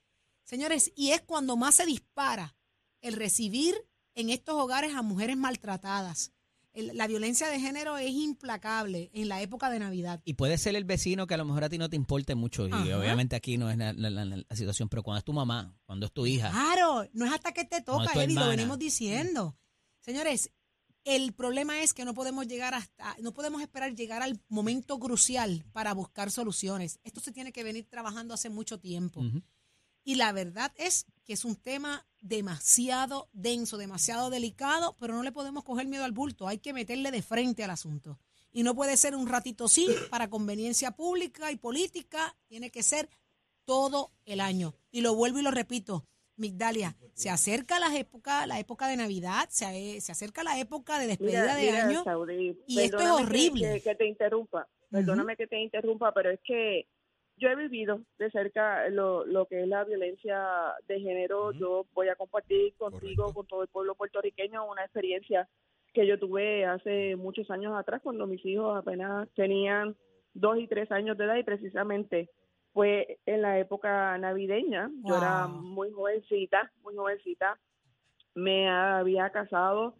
Señores, 0.43 0.91
y 0.95 1.11
es 1.11 1.21
cuando 1.21 1.57
más 1.57 1.75
se 1.75 1.85
dispara 1.85 2.55
el 3.01 3.13
recibir 3.13 3.75
en 4.15 4.29
estos 4.31 4.55
hogares 4.55 4.95
a 4.95 5.01
mujeres 5.03 5.37
maltratadas. 5.37 6.31
El- 6.77 6.95
la 6.95 7.07
violencia 7.07 7.47
de 7.49 7.59
género 7.59 7.97
es 7.97 8.11
implacable 8.11 9.09
en 9.13 9.27
la 9.29 9.41
época 9.41 9.69
de 9.69 9.79
Navidad. 9.79 10.21
Y 10.25 10.33
puede 10.35 10.57
ser 10.57 10.75
el 10.75 10.83
vecino 10.85 11.25
que 11.27 11.33
a 11.33 11.37
lo 11.37 11.45
mejor 11.45 11.63
a 11.63 11.69
ti 11.69 11.77
no 11.77 11.89
te 11.89 11.95
importe 11.95 12.35
mucho. 12.35 12.67
Y 12.67 12.71
Ajá. 12.71 12.99
obviamente 12.99 13.35
aquí 13.35 13.57
no 13.57 13.69
es 13.69 13.77
la, 13.77 13.93
la- 13.93 14.09
la- 14.09 14.25
la 14.25 14.55
situación, 14.55 14.87
pero 14.87 15.01
cuando 15.03 15.17
es 15.19 15.25
tu 15.25 15.33
mamá, 15.33 15.75
cuando 15.85 16.05
es 16.05 16.11
tu 16.11 16.25
hija. 16.25 16.51
Claro, 16.51 17.07
no 17.13 17.25
es 17.25 17.31
hasta 17.33 17.51
que 17.51 17.65
te 17.65 17.81
toca, 17.81 18.11
Eddie, 18.23 18.35
lo 18.35 18.47
venimos 18.47 18.77
diciendo. 18.77 19.57
Señores, 20.01 20.51
el 21.03 21.33
problema 21.33 21.81
es 21.81 21.93
que 21.93 22.05
no 22.05 22.13
podemos 22.13 22.47
llegar 22.47 22.73
hasta, 22.73 23.15
no 23.21 23.33
podemos 23.33 23.61
esperar 23.61 23.95
llegar 23.95 24.21
al 24.21 24.39
momento 24.49 24.99
crucial 24.99 25.65
para 25.71 25.93
buscar 25.93 26.29
soluciones. 26.31 26.99
Esto 27.03 27.21
se 27.21 27.31
tiene 27.31 27.51
que 27.51 27.63
venir 27.63 27.85
trabajando 27.89 28.33
hace 28.33 28.49
mucho 28.49 28.79
tiempo. 28.79 29.21
Y 30.03 30.15
la 30.15 30.31
verdad 30.31 30.71
es 30.77 31.05
que 31.27 31.33
es 31.33 31.43
un 31.43 31.57
tema 31.57 32.07
demasiado 32.21 33.27
denso, 33.33 33.77
demasiado 33.77 34.29
delicado, 34.29 34.95
pero 34.97 35.13
no 35.13 35.23
le 35.23 35.33
podemos 35.33 35.65
coger 35.65 35.85
miedo 35.85 36.05
al 36.05 36.13
bulto, 36.13 36.47
hay 36.47 36.59
que 36.59 36.71
meterle 36.71 37.11
de 37.11 37.21
frente 37.21 37.65
al 37.65 37.69
asunto. 37.69 38.17
Y 38.53 38.63
no 38.63 38.73
puede 38.73 38.95
ser 38.95 39.13
un 39.13 39.27
ratito 39.27 39.67
sí 39.67 39.89
para 40.09 40.29
conveniencia 40.29 40.91
pública 40.91 41.51
y 41.51 41.57
política, 41.57 42.33
tiene 42.47 42.71
que 42.71 42.81
ser 42.81 43.09
todo 43.65 44.13
el 44.23 44.39
año. 44.39 44.73
Y 44.89 45.01
lo 45.01 45.15
vuelvo 45.15 45.39
y 45.39 45.41
lo 45.41 45.51
repito, 45.51 46.05
Migdalia, 46.37 46.95
se 47.13 47.29
acerca 47.29 47.77
la 47.77 47.93
época, 47.97 48.47
la 48.47 48.57
época 48.59 48.87
de 48.87 48.95
Navidad, 48.95 49.49
se, 49.49 49.99
se 49.99 50.11
acerca 50.13 50.45
la 50.45 50.57
época 50.57 50.97
de 50.97 51.07
despedida 51.07 51.55
de 51.55 51.61
Mira, 51.61 51.85
año 51.87 52.05
y 52.67 52.79
esto 52.79 52.99
es 52.99 53.09
horrible. 53.09 53.73
Que, 53.73 53.81
que 53.81 53.95
te 53.95 54.07
interrumpa, 54.07 54.65
perdóname 54.89 55.35
que 55.35 55.47
te 55.47 55.59
interrumpa, 55.59 56.13
pero 56.13 56.31
es 56.31 56.39
que 56.45 56.87
yo 57.37 57.49
he 57.49 57.55
vivido 57.55 58.01
de 58.17 58.31
cerca 58.31 58.89
lo, 58.89 59.25
lo 59.25 59.45
que 59.45 59.61
es 59.61 59.67
la 59.67 59.83
violencia 59.83 60.73
de 60.87 60.99
género. 60.99 61.51
Yo 61.51 61.85
voy 61.93 62.09
a 62.09 62.15
compartir 62.15 62.73
contigo, 62.75 63.23
Correcto. 63.23 63.33
con 63.33 63.47
todo 63.47 63.61
el 63.61 63.67
pueblo 63.67 63.95
puertorriqueño, 63.95 64.65
una 64.65 64.83
experiencia 64.83 65.47
que 65.93 66.05
yo 66.05 66.19
tuve 66.19 66.65
hace 66.65 67.15
muchos 67.15 67.49
años 67.49 67.73
atrás, 67.75 68.01
cuando 68.03 68.27
mis 68.27 68.43
hijos 68.45 68.77
apenas 68.77 69.29
tenían 69.35 69.95
dos 70.33 70.57
y 70.59 70.67
tres 70.67 70.91
años 70.91 71.17
de 71.17 71.25
edad 71.25 71.35
y 71.35 71.43
precisamente 71.43 72.29
fue 72.73 73.19
en 73.25 73.41
la 73.41 73.59
época 73.59 74.17
navideña. 74.17 74.91
Yo 75.03 75.17
era 75.17 75.47
muy 75.47 75.91
jovencita, 75.91 76.71
muy 76.83 76.95
jovencita. 76.95 77.57
Me 78.35 78.69
había 78.69 79.31
casado 79.31 79.95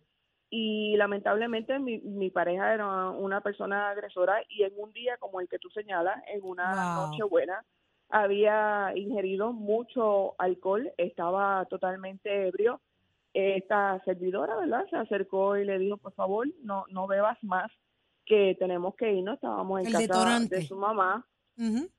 y 0.50 0.96
lamentablemente 0.98 1.78
mi, 1.80 2.00
mi 2.00 2.30
pareja 2.30 2.74
era 2.74 3.10
una 3.10 3.42
persona 3.42 3.90
agresora 3.90 4.42
y 4.50 4.64
en 4.64 4.74
un 4.78 4.92
día 4.94 5.18
como 5.18 5.42
el 5.42 5.50
que 5.50 5.60
tú 5.60 5.70
señalas, 5.70 6.24
en 6.28 6.44
una 6.44 6.94
Wow. 6.96 7.08
noche 7.08 7.24
buena, 7.24 7.64
había 8.10 8.94
ingerido 8.96 9.52
mucho 9.52 10.36
alcohol, 10.40 10.92
estaba 10.98 11.66
totalmente 11.66 12.48
ebrio. 12.48 12.80
Esta 13.34 14.02
servidora, 14.06 14.56
¿verdad? 14.56 14.86
Se 14.90 14.96
acercó 14.96 15.58
y 15.58 15.66
le 15.66 15.78
dijo, 15.78 15.98
por 15.98 16.14
favor, 16.14 16.48
no, 16.64 16.86
no 16.90 17.06
bebas 17.08 17.38
más, 17.44 17.70
que 18.26 18.56
tenemos 18.58 18.96
que 18.96 19.12
irnos. 19.14 19.36
Estábamos 19.36 19.82
en 19.82 19.88
El 19.88 19.92
casa 19.92 20.02
detonante. 20.04 20.56
de 20.56 20.68
su 20.68 20.76
mamá 20.76 21.26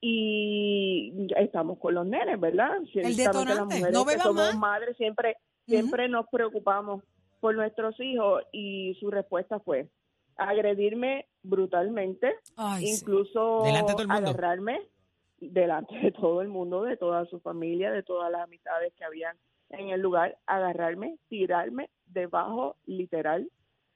y 0.00 1.26
estamos 1.36 1.78
con 1.78 1.94
los 1.94 2.06
nenes, 2.06 2.40
¿verdad? 2.40 2.70
Ciertamente 2.92 3.22
detonante, 3.22 3.54
las 3.54 3.66
mujeres 3.66 3.92
no 3.92 4.04
que 4.04 4.12
beba 4.12 4.24
somos 4.24 4.44
más. 4.46 4.56
madres 4.56 4.96
siempre 4.96 5.36
siempre 5.66 6.08
nos 6.08 6.26
preocupamos 6.28 7.02
por 7.40 7.54
nuestros 7.54 7.98
hijos 8.00 8.42
y 8.52 8.96
su 9.00 9.10
respuesta 9.10 9.58
fue 9.60 9.88
agredirme 10.36 11.26
brutalmente, 11.42 12.34
Ay, 12.56 12.86
sí. 12.86 13.00
incluso 13.00 13.62
Delante 13.64 13.92
de 13.92 13.96
todo 13.96 14.02
el 14.02 14.08
mundo. 14.08 14.28
agarrarme 14.30 14.80
delante 15.40 15.96
de 15.98 16.12
todo 16.12 16.42
el 16.42 16.48
mundo, 16.48 16.82
de 16.82 16.96
toda 16.96 17.24
su 17.26 17.40
familia, 17.40 17.90
de 17.92 18.02
todas 18.02 18.30
las 18.30 18.42
amistades 18.42 18.92
que 18.94 19.04
habían 19.04 19.36
en 19.70 19.90
el 19.90 20.00
lugar, 20.00 20.38
agarrarme, 20.46 21.18
tirarme 21.28 21.90
debajo 22.06 22.76
literal 22.86 23.50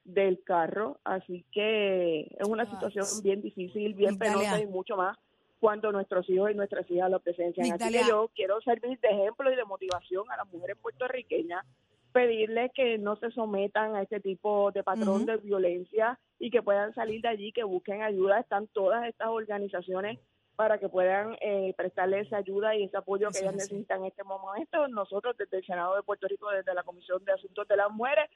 del 0.05 0.43
carro, 0.43 0.99
así 1.05 1.45
que 1.51 2.21
es 2.37 2.47
una 2.47 2.63
Ay, 2.63 2.69
situación 2.69 3.05
sí. 3.05 3.21
bien 3.23 3.41
difícil, 3.41 3.93
bien 3.93 4.11
Migdalia. 4.11 4.37
penosa 4.37 4.61
y 4.61 4.67
mucho 4.67 4.95
más 4.97 5.17
cuando 5.59 5.91
nuestros 5.93 6.29
hijos 6.29 6.51
y 6.51 6.55
nuestras 6.55 6.89
hijas 6.91 7.09
lo 7.09 7.21
presencian. 7.21 7.71
Así 7.71 7.89
que 7.91 8.01
yo 8.07 8.29
quiero 8.35 8.59
servir 8.61 8.99
de 8.99 9.07
ejemplo 9.07 9.49
y 9.51 9.55
de 9.55 9.63
motivación 9.63 10.29
a 10.29 10.35
las 10.37 10.51
mujeres 10.51 10.75
puertorriqueñas, 10.81 11.65
pedirles 12.13 12.71
que 12.73 12.97
no 12.97 13.15
se 13.17 13.31
sometan 13.31 13.95
a 13.95 14.03
este 14.03 14.19
tipo 14.19 14.71
de 14.71 14.83
patrón 14.83 15.25
de 15.25 15.37
violencia 15.37 16.19
y 16.39 16.51
que 16.51 16.61
puedan 16.61 16.93
salir 16.93 17.21
de 17.21 17.27
allí, 17.27 17.51
que 17.51 17.63
busquen 17.63 18.03
ayuda. 18.03 18.39
Están 18.39 18.67
todas 18.67 19.05
estas 19.07 19.29
organizaciones 19.29 20.19
para 20.55 20.77
que 20.77 20.87
puedan 20.87 21.35
eh, 21.41 21.73
prestarle 21.75 22.19
esa 22.19 22.37
ayuda 22.37 22.75
y 22.75 22.83
ese 22.83 22.97
apoyo 22.97 23.29
que 23.31 23.39
ellas 23.39 23.55
es 23.55 23.61
así. 23.61 23.73
necesitan 23.73 24.01
en 24.01 24.07
este 24.07 24.23
momento. 24.23 24.87
Nosotros 24.87 25.35
desde 25.37 25.57
el 25.57 25.65
Senado 25.65 25.95
de 25.95 26.03
Puerto 26.03 26.27
Rico, 26.27 26.49
desde 26.51 26.73
la 26.73 26.83
Comisión 26.83 27.25
de 27.25 27.33
Asuntos 27.33 27.67
de 27.67 27.77
las 27.77 27.91
Mujeres, 27.91 28.29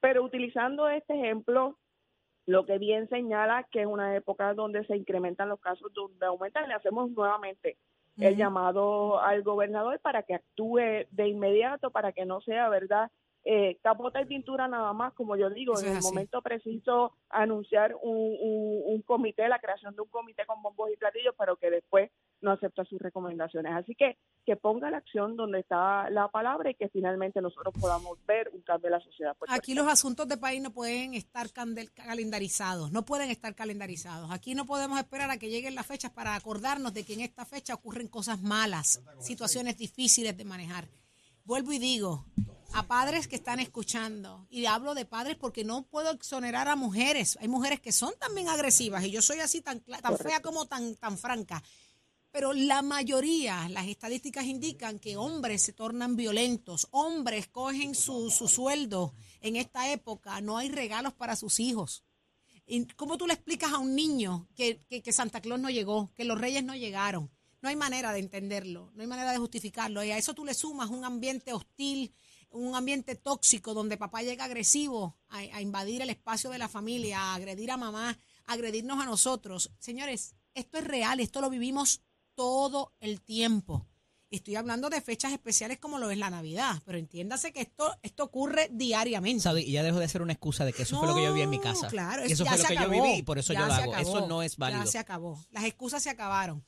pero 0.00 0.22
utilizando 0.22 0.88
este 0.88 1.14
ejemplo, 1.14 1.76
lo 2.46 2.64
que 2.64 2.78
bien 2.78 3.08
señala 3.08 3.66
que 3.70 3.80
es 3.80 3.86
una 3.86 4.14
época 4.14 4.54
donde 4.54 4.84
se 4.86 4.96
incrementan 4.96 5.48
los 5.48 5.60
casos, 5.60 5.92
donde 5.92 6.26
aumentan, 6.26 6.68
le 6.68 6.74
hacemos 6.74 7.10
nuevamente 7.10 7.78
el 8.18 8.36
llamado 8.36 9.20
al 9.20 9.42
gobernador 9.42 9.98
para 10.00 10.22
que 10.22 10.34
actúe 10.34 11.06
de 11.10 11.28
inmediato, 11.28 11.90
para 11.90 12.12
que 12.12 12.24
no 12.24 12.40
sea, 12.42 12.68
¿verdad? 12.68 13.10
Eh, 13.46 13.78
capota 13.82 14.22
y 14.22 14.24
pintura 14.24 14.66
nada 14.68 14.92
más, 14.94 15.12
como 15.12 15.36
yo 15.36 15.50
digo, 15.50 15.74
Eso 15.74 15.84
en 15.84 15.92
el 15.92 15.98
así. 15.98 16.06
momento 16.08 16.40
preciso 16.40 17.12
anunciar 17.28 17.94
un, 18.00 18.16
un, 18.40 18.82
un 18.86 19.02
comité, 19.02 19.46
la 19.48 19.58
creación 19.58 19.94
de 19.94 20.00
un 20.00 20.08
comité 20.08 20.46
con 20.46 20.62
bombos 20.62 20.90
y 20.90 20.96
platillos, 20.96 21.34
pero 21.38 21.56
que 21.56 21.68
después 21.70 22.10
no 22.40 22.52
acepta 22.52 22.84
sus 22.86 22.98
recomendaciones. 23.00 23.72
Así 23.74 23.94
que 23.94 24.16
que 24.46 24.56
ponga 24.56 24.90
la 24.90 24.98
acción 24.98 25.36
donde 25.36 25.60
está 25.60 26.08
la 26.10 26.28
palabra 26.28 26.70
y 26.70 26.74
que 26.74 26.88
finalmente 26.88 27.40
nosotros 27.42 27.74
podamos 27.78 28.18
ver 28.26 28.50
un 28.52 28.62
cambio 28.62 28.88
en 28.88 28.92
la 28.92 29.00
sociedad. 29.00 29.36
Aquí 29.48 29.74
los 29.74 29.88
asuntos 29.88 30.26
de 30.28 30.36
país 30.38 30.62
no 30.62 30.70
pueden 30.72 31.12
estar 31.14 31.46
candel- 31.48 31.90
calendarizados, 31.92 32.92
no 32.92 33.04
pueden 33.04 33.30
estar 33.30 33.54
calendarizados. 33.54 34.30
Aquí 34.30 34.54
no 34.54 34.64
podemos 34.64 34.98
esperar 34.98 35.30
a 35.30 35.38
que 35.38 35.50
lleguen 35.50 35.74
las 35.74 35.86
fechas 35.86 36.10
para 36.12 36.34
acordarnos 36.34 36.94
de 36.94 37.04
que 37.04 37.12
en 37.14 37.20
esta 37.20 37.44
fecha 37.44 37.74
ocurren 37.74 38.08
cosas 38.08 38.40
malas, 38.42 39.02
situaciones 39.20 39.76
difíciles 39.76 40.34
de 40.36 40.44
manejar. 40.44 40.88
Vuelvo 41.44 41.72
y 41.72 41.78
digo, 41.78 42.24
a 42.74 42.82
padres 42.86 43.28
que 43.28 43.36
están 43.36 43.60
escuchando, 43.60 44.46
y 44.50 44.66
hablo 44.66 44.94
de 44.94 45.04
padres 45.04 45.36
porque 45.36 45.64
no 45.64 45.82
puedo 45.84 46.10
exonerar 46.10 46.68
a 46.68 46.76
mujeres. 46.76 47.38
Hay 47.40 47.48
mujeres 47.48 47.80
que 47.80 47.92
son 47.92 48.12
también 48.18 48.48
agresivas 48.48 49.04
y 49.04 49.10
yo 49.10 49.22
soy 49.22 49.38
así 49.40 49.60
tan, 49.60 49.80
tan 49.80 50.18
fea 50.18 50.40
como 50.42 50.66
tan, 50.66 50.94
tan 50.96 51.16
franca. 51.16 51.62
Pero 52.32 52.52
la 52.52 52.82
mayoría, 52.82 53.68
las 53.68 53.86
estadísticas 53.86 54.44
indican 54.46 54.98
que 54.98 55.16
hombres 55.16 55.62
se 55.62 55.72
tornan 55.72 56.16
violentos, 56.16 56.88
hombres 56.90 57.46
cogen 57.46 57.94
su, 57.94 58.28
su 58.30 58.48
sueldo 58.48 59.14
en 59.40 59.54
esta 59.54 59.92
época, 59.92 60.40
no 60.40 60.58
hay 60.58 60.68
regalos 60.68 61.12
para 61.12 61.36
sus 61.36 61.60
hijos. 61.60 62.02
¿Y 62.66 62.86
¿Cómo 62.96 63.16
tú 63.18 63.26
le 63.28 63.34
explicas 63.34 63.72
a 63.72 63.78
un 63.78 63.94
niño 63.94 64.48
que, 64.56 64.80
que- 64.88 65.00
que 65.02 65.12
Santa 65.12 65.40
Claus 65.40 65.60
no 65.60 65.70
llegó, 65.70 66.10
que 66.16 66.24
los 66.24 66.40
reyes 66.40 66.64
no 66.64 66.74
llegaron? 66.74 67.30
No 67.62 67.68
hay 67.68 67.76
manera 67.76 68.12
de 68.12 68.18
entenderlo, 68.18 68.90
no 68.94 69.02
hay 69.02 69.06
manera 69.06 69.30
de 69.32 69.38
justificarlo. 69.38 70.02
Y 70.02 70.10
a 70.10 70.18
eso 70.18 70.34
tú 70.34 70.44
le 70.44 70.52
sumas 70.54 70.90
un 70.90 71.04
ambiente 71.04 71.52
hostil, 71.52 72.12
un 72.54 72.74
ambiente 72.74 73.14
tóxico 73.14 73.74
donde 73.74 73.96
papá 73.96 74.22
llega 74.22 74.44
agresivo 74.44 75.16
a, 75.28 75.38
a 75.38 75.60
invadir 75.60 76.02
el 76.02 76.10
espacio 76.10 76.50
de 76.50 76.58
la 76.58 76.68
familia, 76.68 77.20
a 77.20 77.34
agredir 77.34 77.70
a 77.70 77.76
mamá, 77.76 78.18
a 78.46 78.52
agredirnos 78.52 79.00
a 79.00 79.06
nosotros. 79.06 79.70
Señores, 79.78 80.34
esto 80.54 80.78
es 80.78 80.84
real, 80.84 81.20
esto 81.20 81.40
lo 81.40 81.50
vivimos 81.50 82.02
todo 82.34 82.94
el 83.00 83.20
tiempo. 83.20 83.86
Estoy 84.30 84.56
hablando 84.56 84.90
de 84.90 85.00
fechas 85.00 85.32
especiales 85.32 85.78
como 85.78 85.98
lo 85.98 86.10
es 86.10 86.18
la 86.18 86.28
Navidad, 86.28 86.82
pero 86.84 86.98
entiéndase 86.98 87.52
que 87.52 87.60
esto, 87.60 87.94
esto 88.02 88.24
ocurre 88.24 88.68
diariamente. 88.72 89.42
¿Sabe? 89.42 89.62
Y 89.62 89.72
ya 89.72 89.84
dejó 89.84 90.00
de 90.00 90.08
ser 90.08 90.22
una 90.22 90.32
excusa 90.32 90.64
de 90.64 90.72
que 90.72 90.82
eso 90.82 90.98
fue 90.98 91.06
lo 91.06 91.14
que 91.14 91.22
yo 91.22 91.34
vi 91.34 91.42
en 91.42 91.50
mi 91.50 91.60
casa. 91.60 91.86
Claro, 91.86 92.22
eso 92.22 92.44
fue 92.44 92.58
lo 92.58 92.64
que 92.64 92.74
yo 92.74 92.90
viví 92.90 93.18
y 93.18 93.22
por 93.22 93.38
eso 93.38 93.52
yo 93.52 93.60
lo 93.64 93.72
hago. 93.72 93.92
acabó, 93.92 94.18
Eso 94.18 94.26
no 94.26 94.42
es 94.42 94.56
válido. 94.56 94.84
Ya 94.84 94.90
se 94.90 94.98
acabó. 94.98 95.44
Las 95.50 95.64
excusas 95.64 96.02
se 96.02 96.10
acabaron. 96.10 96.64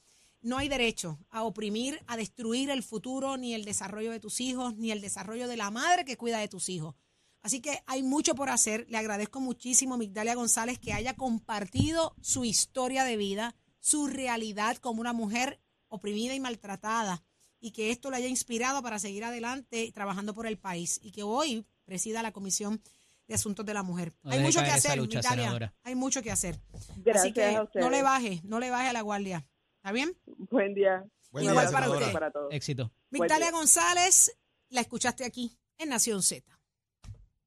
No 0.47 0.59
hay 0.59 0.69
derecho 0.69 1.19
a 1.31 1.43
oprimir, 1.43 2.01
a 2.07 2.17
destruir 2.17 2.71
el 2.71 2.85
futuro, 2.85 3.37
ni 3.37 3.53
el 3.53 3.65
desarrollo 3.65 4.13
de 4.13 4.21
tus 4.21 4.41
hijos, 4.41 4.77
ni 4.77 4.93
el 4.93 5.01
desarrollo 5.01 5.49
de 5.49 5.57
la 5.57 5.73
madre 5.73 6.05
que 6.05 6.17
cuida 6.17 6.39
de 6.39 6.47
tus 6.47 6.69
hijos. 6.69 6.95
Así 7.43 7.61
que 7.61 7.83
hay 7.85 8.05
mucho 8.05 8.37
por 8.37 8.49
hacer. 8.49 8.87
Le 8.89 8.97
agradezco 8.97 9.41
muchísimo 9.41 9.95
a 9.95 9.99
Migdalia 9.99 10.37
González 10.37 10.79
que 10.79 10.93
haya 10.93 11.15
compartido 11.15 12.15
su 12.21 12.45
historia 12.45 13.03
de 13.03 13.17
vida, 13.17 13.57
su 13.81 14.07
realidad 14.07 14.77
como 14.77 15.01
una 15.01 15.13
mujer 15.13 15.61
oprimida 15.89 16.33
y 16.33 16.39
maltratada, 16.39 17.25
y 17.59 17.73
que 17.73 17.91
esto 17.91 18.13
le 18.13 18.19
haya 18.19 18.29
inspirado 18.29 18.85
para 18.85 19.01
seguir 19.01 19.25
adelante 19.25 19.91
trabajando 19.93 20.33
por 20.33 20.47
el 20.47 20.59
país, 20.59 21.01
y 21.03 21.11
que 21.11 21.25
hoy 21.25 21.67
presida 21.85 22.23
la 22.23 22.31
Comisión 22.31 22.81
de 23.27 23.35
Asuntos 23.35 23.67
de 23.67 23.75
la 23.75 23.83
Mujer. 23.83 24.15
No 24.23 24.31
hay 24.31 24.39
mucho 24.39 24.63
que 24.63 24.71
hacer, 24.71 24.97
lucha, 24.97 25.19
Migdalia. 25.19 25.43
senadora. 25.43 25.75
Hay 25.83 25.97
mucho 25.97 26.23
que 26.23 26.31
hacer. 26.31 26.61
Gracias 26.99 27.25
Así 27.25 27.33
que 27.33 27.81
no 27.81 27.91
le 27.91 28.03
baje, 28.03 28.41
no 28.45 28.61
le 28.61 28.71
baje 28.71 28.91
a 28.91 28.93
la 28.93 29.01
guardia. 29.01 29.45
¿Está 29.87 29.93
bien? 29.93 30.17
Buen 30.51 30.75
día. 30.75 31.05
Buen 31.31 31.47
Un 31.47 31.53
día, 31.53 31.61
abrazo 31.61 31.73
para 31.73 31.91
usted. 31.91 32.13
para 32.13 32.31
todos. 32.31 32.53
Éxito. 32.53 32.93
Día. 33.11 33.51
González, 33.51 34.33
la 34.71 34.81
escuchaste 34.81 35.25
aquí 35.25 35.59
en 35.79 35.89
Nación 35.89 36.23
Z. 36.23 36.45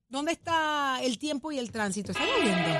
¿Dónde 0.07 0.31
está 0.31 0.99
el 1.03 1.19
tiempo 1.19 1.51
y 1.51 1.59
el 1.59 1.71
tránsito? 1.71 2.11
¿Está 2.11 2.25
lloviendo? 2.25 2.79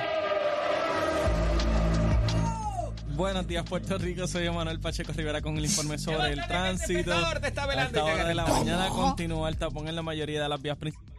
Buenos 3.20 3.46
días, 3.46 3.64
Puerto 3.68 3.98
Rico. 3.98 4.26
Soy 4.26 4.46
Emanuel 4.46 4.80
Pacheco 4.80 5.12
Rivera 5.12 5.42
con 5.42 5.56
el 5.58 5.64
informe 5.66 5.98
sobre 5.98 6.32
el 6.32 6.46
tránsito. 6.46 7.12
A 7.12 7.34
esta 7.34 7.66
hora 8.04 8.24
de 8.24 8.34
la 8.34 8.46
mañana 8.46 8.88
continúa 8.88 9.48
el 9.48 9.58
tapón 9.58 9.88
en 9.88 9.94
la 9.94 10.02
mayoría 10.02 10.42
de 10.42 10.48
las 10.48 10.60
vías 10.60 10.78
principales. 10.78 11.10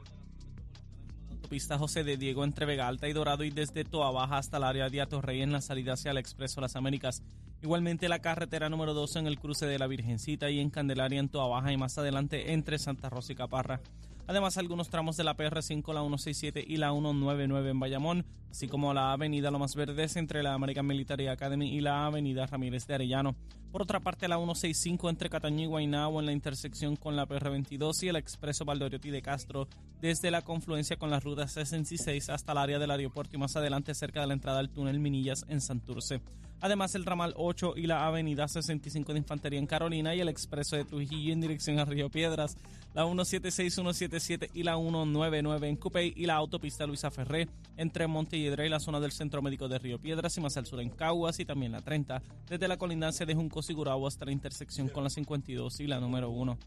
Autopista 1.29 1.77
José 1.77 2.03
de 2.03 2.17
Diego 2.17 2.43
entre 2.43 2.65
Vega 2.65 2.87
Alta 2.87 3.07
y 3.07 3.13
Dorado 3.13 3.43
y 3.43 3.51
desde 3.51 3.83
Toa 3.83 4.11
Baja 4.11 4.37
hasta 4.37 4.57
el 4.57 4.63
área 4.63 4.89
de 4.89 5.01
Atorrey 5.01 5.41
en 5.41 5.51
la 5.51 5.61
salida 5.61 5.93
hacia 5.93 6.11
el 6.11 6.17
Expreso 6.17 6.59
Las 6.59 6.75
Américas. 6.75 7.21
Igualmente 7.63 8.09
la 8.09 8.19
carretera 8.19 8.69
número 8.69 8.95
2 8.95 9.17
en 9.17 9.27
el 9.27 9.37
cruce 9.37 9.67
de 9.67 9.77
la 9.77 9.85
Virgencita 9.85 10.49
y 10.49 10.59
en 10.59 10.71
Candelaria 10.71 11.19
en 11.19 11.29
Toa 11.29 11.47
Baja 11.47 11.71
y 11.71 11.77
más 11.77 11.95
adelante 11.97 12.53
entre 12.53 12.79
Santa 12.79 13.09
Rosa 13.09 13.33
y 13.33 13.35
Caparra. 13.35 13.79
Además, 14.25 14.57
algunos 14.57 14.89
tramos 14.89 15.17
de 15.17 15.23
la 15.23 15.35
PR5, 15.35 15.93
la 15.93 16.01
167 16.01 16.63
y 16.65 16.77
la 16.77 16.91
199 16.91 17.69
en 17.69 17.79
Bayamón, 17.79 18.25
así 18.49 18.67
como 18.67 18.93
la 18.93 19.11
avenida 19.11 19.51
Lomas 19.51 19.75
Verdes 19.75 20.15
entre 20.15 20.41
la 20.41 20.53
American 20.53 20.87
Military 20.87 21.27
Academy 21.27 21.75
y 21.75 21.81
la 21.81 22.05
avenida 22.05 22.47
Ramírez 22.47 22.87
de 22.87 22.95
Arellano. 22.95 23.35
Por 23.71 23.83
otra 23.83 23.99
parte, 23.99 24.27
la 24.27 24.37
165 24.37 25.09
entre 25.09 25.29
Cataño 25.29 25.63
y 25.63 25.67
Guaynabo 25.67 26.19
en 26.19 26.25
la 26.25 26.31
intersección 26.31 26.95
con 26.95 27.15
la 27.15 27.27
PR22 27.27 28.03
y 28.03 28.07
el 28.07 28.15
expreso 28.15 28.65
Valdoriotti 28.65 29.11
de 29.11 29.21
Castro 29.21 29.67
desde 30.01 30.31
la 30.31 30.41
confluencia 30.41 30.97
con 30.97 31.09
la 31.09 31.19
ruta 31.19 31.47
66 31.47 32.29
hasta 32.29 32.53
el 32.53 32.57
área 32.57 32.79
del 32.79 32.91
aeropuerto 32.91 33.35
y 33.35 33.39
más 33.39 33.55
adelante 33.55 33.93
cerca 33.93 34.21
de 34.21 34.27
la 34.27 34.33
entrada 34.33 34.59
al 34.59 34.69
túnel 34.69 34.99
Minillas 34.99 35.45
en 35.47 35.61
Santurce. 35.61 36.21
Además, 36.61 36.93
el 36.93 37.05
ramal 37.05 37.33
8 37.35 37.73
y 37.75 37.87
la 37.87 38.05
avenida 38.05 38.47
65 38.47 39.13
de 39.13 39.19
Infantería 39.19 39.59
en 39.59 39.65
Carolina 39.65 40.13
y 40.13 40.21
el 40.21 40.29
expreso 40.29 40.75
de 40.75 40.85
Trujillo 40.85 41.33
en 41.33 41.41
dirección 41.41 41.79
a 41.79 41.85
Río 41.85 42.09
Piedras, 42.09 42.55
la 42.93 43.03
176, 43.03 43.73
177 43.73 44.51
y 44.53 44.63
la 44.63 44.75
199 44.75 45.67
en 45.67 45.75
Cupey 45.75 46.13
y 46.15 46.27
la 46.27 46.35
autopista 46.35 46.85
Luisa 46.85 47.09
Ferré 47.09 47.47
entre 47.77 48.05
Montelledra 48.05 48.65
y 48.65 48.69
la 48.69 48.79
zona 48.79 48.99
del 48.99 49.11
Centro 49.11 49.41
Médico 49.41 49.67
de 49.67 49.79
Río 49.79 49.99
Piedras 49.99 50.37
y 50.37 50.41
más 50.41 50.55
al 50.55 50.67
sur 50.67 50.79
en 50.81 50.91
Caguas 50.91 51.39
y 51.39 51.45
también 51.45 51.71
la 51.71 51.81
30, 51.81 52.21
desde 52.47 52.67
la 52.67 52.77
colindancia 52.77 53.25
de 53.25 53.33
Junco 53.33 53.61
Sigurao 53.63 54.05
hasta 54.05 54.25
la 54.25 54.31
intersección 54.31 54.87
con 54.87 55.03
la 55.03 55.09
52 55.09 55.79
y 55.79 55.87
la 55.87 55.99
número 55.99 56.29
1. 56.29 56.57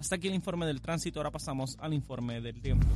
Hasta 0.00 0.16
aquí 0.16 0.28
el 0.28 0.34
informe 0.34 0.66
del 0.66 0.80
tránsito, 0.80 1.18
ahora 1.18 1.30
pasamos 1.30 1.76
al 1.80 1.94
informe 1.94 2.40
del 2.40 2.60
tiempo. 2.60 2.86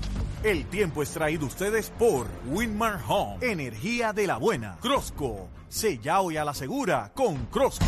El 0.43 0.67
tiempo 0.67 1.03
es 1.03 1.11
traído 1.11 1.47
ustedes 1.47 1.91
por 1.99 2.27
Winmar 2.51 3.01
Home, 3.09 3.39
energía 3.41 4.13
de 4.13 4.27
la 4.27 4.37
buena. 4.37 4.77
Crosco, 4.81 5.49
sella 5.69 6.21
hoy 6.21 6.37
a 6.37 6.45
la 6.45 6.55
segura 6.55 7.11
con 7.15 7.47
Crosco. 7.47 7.85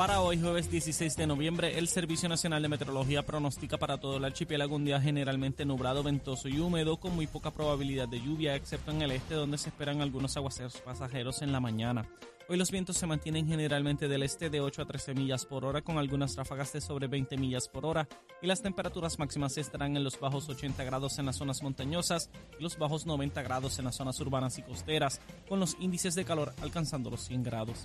Para 0.00 0.22
hoy, 0.22 0.40
jueves 0.40 0.70
16 0.70 1.14
de 1.14 1.26
noviembre, 1.26 1.78
el 1.78 1.86
Servicio 1.86 2.26
Nacional 2.26 2.62
de 2.62 2.70
Meteorología 2.70 3.26
pronostica 3.26 3.76
para 3.76 4.00
todo 4.00 4.16
el 4.16 4.24
archipiélago 4.24 4.76
un 4.76 4.86
día 4.86 4.98
generalmente 4.98 5.66
nublado, 5.66 6.02
ventoso 6.02 6.48
y 6.48 6.58
húmedo, 6.58 6.96
con 6.96 7.14
muy 7.14 7.26
poca 7.26 7.50
probabilidad 7.50 8.08
de 8.08 8.18
lluvia, 8.18 8.54
excepto 8.54 8.92
en 8.92 9.02
el 9.02 9.10
este, 9.10 9.34
donde 9.34 9.58
se 9.58 9.68
esperan 9.68 10.00
algunos 10.00 10.38
aguaceros 10.38 10.78
pasajeros 10.78 11.42
en 11.42 11.52
la 11.52 11.60
mañana. 11.60 12.08
Hoy 12.48 12.56
los 12.56 12.70
vientos 12.70 12.96
se 12.96 13.06
mantienen 13.06 13.46
generalmente 13.46 14.08
del 14.08 14.22
este 14.22 14.48
de 14.48 14.62
8 14.62 14.80
a 14.80 14.86
13 14.86 15.12
millas 15.12 15.44
por 15.44 15.66
hora, 15.66 15.82
con 15.82 15.98
algunas 15.98 16.34
ráfagas 16.34 16.72
de 16.72 16.80
sobre 16.80 17.06
20 17.06 17.36
millas 17.36 17.68
por 17.68 17.84
hora, 17.84 18.08
y 18.40 18.46
las 18.46 18.62
temperaturas 18.62 19.18
máximas 19.18 19.58
estarán 19.58 19.98
en 19.98 20.04
los 20.04 20.18
bajos 20.18 20.48
80 20.48 20.82
grados 20.82 21.18
en 21.18 21.26
las 21.26 21.36
zonas 21.36 21.62
montañosas 21.62 22.30
y 22.58 22.62
los 22.62 22.78
bajos 22.78 23.04
90 23.04 23.42
grados 23.42 23.78
en 23.78 23.84
las 23.84 23.96
zonas 23.96 24.18
urbanas 24.20 24.56
y 24.56 24.62
costeras, 24.62 25.20
con 25.46 25.60
los 25.60 25.76
índices 25.78 26.14
de 26.14 26.24
calor 26.24 26.54
alcanzando 26.62 27.10
los 27.10 27.20
100 27.20 27.42
grados. 27.42 27.84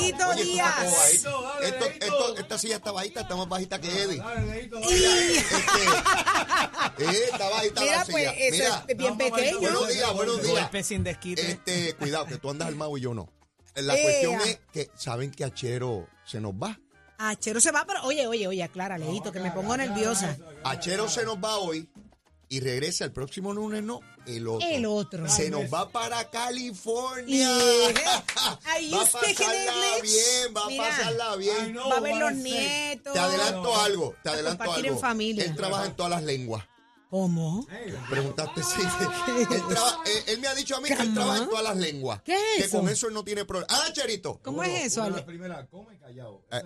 Leito 0.00 0.34
Díaz. 0.34 1.12
esto. 1.12 1.60
Esto, 1.62 1.84
esto, 2.00 2.36
esta 2.38 2.58
silla 2.58 2.76
está 2.76 2.92
bajita, 2.92 3.20
está 3.22 3.36
más 3.36 3.48
bajita 3.48 3.80
que 3.80 3.88
Eddie. 4.02 4.22
Y- 4.88 5.36
Eh, 6.98 7.28
está 7.32 7.48
bajita 7.50 7.80
Mira, 7.82 7.96
la 7.96 8.04
pues 8.06 8.16
silla. 8.16 8.32
eso 8.32 8.54
Mira, 8.56 8.84
es 8.88 8.96
bien 8.96 9.18
pequeño. 9.18 9.60
buenos 9.60 9.88
días, 9.88 10.12
buenos 10.14 10.42
días. 10.42 10.60
Golpe 10.62 10.82
sin 10.82 11.04
desquite. 11.04 11.50
Este, 11.50 11.94
cuidado, 11.96 12.26
que 12.26 12.38
tú 12.38 12.50
andas 12.50 12.68
armado 12.68 12.96
y 12.96 13.00
yo 13.02 13.14
no. 13.14 13.28
La 13.74 13.94
Ea. 13.96 14.02
cuestión 14.02 14.40
es 14.40 14.60
que 14.72 14.90
saben 14.96 15.30
que 15.30 15.44
Achero 15.44 16.08
se 16.24 16.40
nos 16.40 16.52
va. 16.52 16.78
Achero 17.18 17.60
se 17.60 17.70
va, 17.70 17.84
pero 17.86 18.02
oye, 18.04 18.26
oye, 18.26 18.46
oye, 18.46 18.62
aclara, 18.62 18.96
Leito, 18.98 19.32
que 19.32 19.40
me 19.40 19.50
pongo 19.50 19.76
nerviosa. 19.76 20.36
Achero 20.64 21.08
se 21.08 21.24
nos 21.24 21.36
va 21.36 21.56
hoy 21.58 21.88
y 22.48 22.60
regresa 22.60 23.04
el 23.04 23.12
próximo 23.12 23.52
lunes, 23.52 23.82
no, 23.82 24.00
el 24.26 24.46
otro. 24.46 24.68
El 24.68 24.86
otro. 24.86 25.28
Se 25.28 25.50
nos 25.50 25.72
va 25.72 25.88
para 25.88 26.30
California. 26.30 27.48
Are 27.48 27.94
va 28.92 29.02
a 29.02 29.06
pasarla 29.06 30.00
bien, 30.02 30.54
va 30.56 30.60
a 30.60 30.76
pasarla 30.76 31.36
bien. 31.36 31.76
Va 31.76 31.96
a 31.96 32.00
ver 32.00 32.16
los 32.16 32.34
nietos. 32.34 33.12
Te 33.12 33.18
adelanto 33.18 33.76
algo, 33.80 34.14
te 34.22 34.28
adelanto 34.30 34.72
algo. 34.72 34.88
en 34.88 34.98
familia. 34.98 35.44
Él 35.44 35.56
trabaja 35.56 35.86
en 35.86 35.96
todas 35.96 36.10
las 36.10 36.22
lenguas. 36.22 36.64
¿Cómo? 37.08 37.66
Preguntaste 38.10 38.62
si 38.64 38.80
él, 39.54 39.62
traba- 39.68 40.00
él- 40.06 40.22
él 40.26 40.40
me 40.40 40.48
ha 40.48 40.54
dicho 40.56 40.76
a 40.76 40.80
mí 40.80 40.88
que 40.88 40.94
él 41.02 41.14
trabaja 41.14 41.42
en 41.44 41.48
todas 41.48 41.62
las 41.64 41.76
lenguas. 41.76 42.20
¿Qué 42.22 42.34
es 42.34 42.40
que 42.58 42.64
eso? 42.64 42.78
con 42.80 42.88
eso 42.88 43.06
él 43.08 43.14
no 43.14 43.24
tiene 43.24 43.44
problema. 43.44 43.68
Ah, 43.70 43.92
Cherito. 43.92 44.40
¿Cómo 44.42 44.62
es 44.64 44.86
eso, 44.86 45.02
Ale? 45.02 45.22
primera, 45.22 45.66
come 45.68 45.96
callado. 45.98 46.44
Eh, 46.50 46.62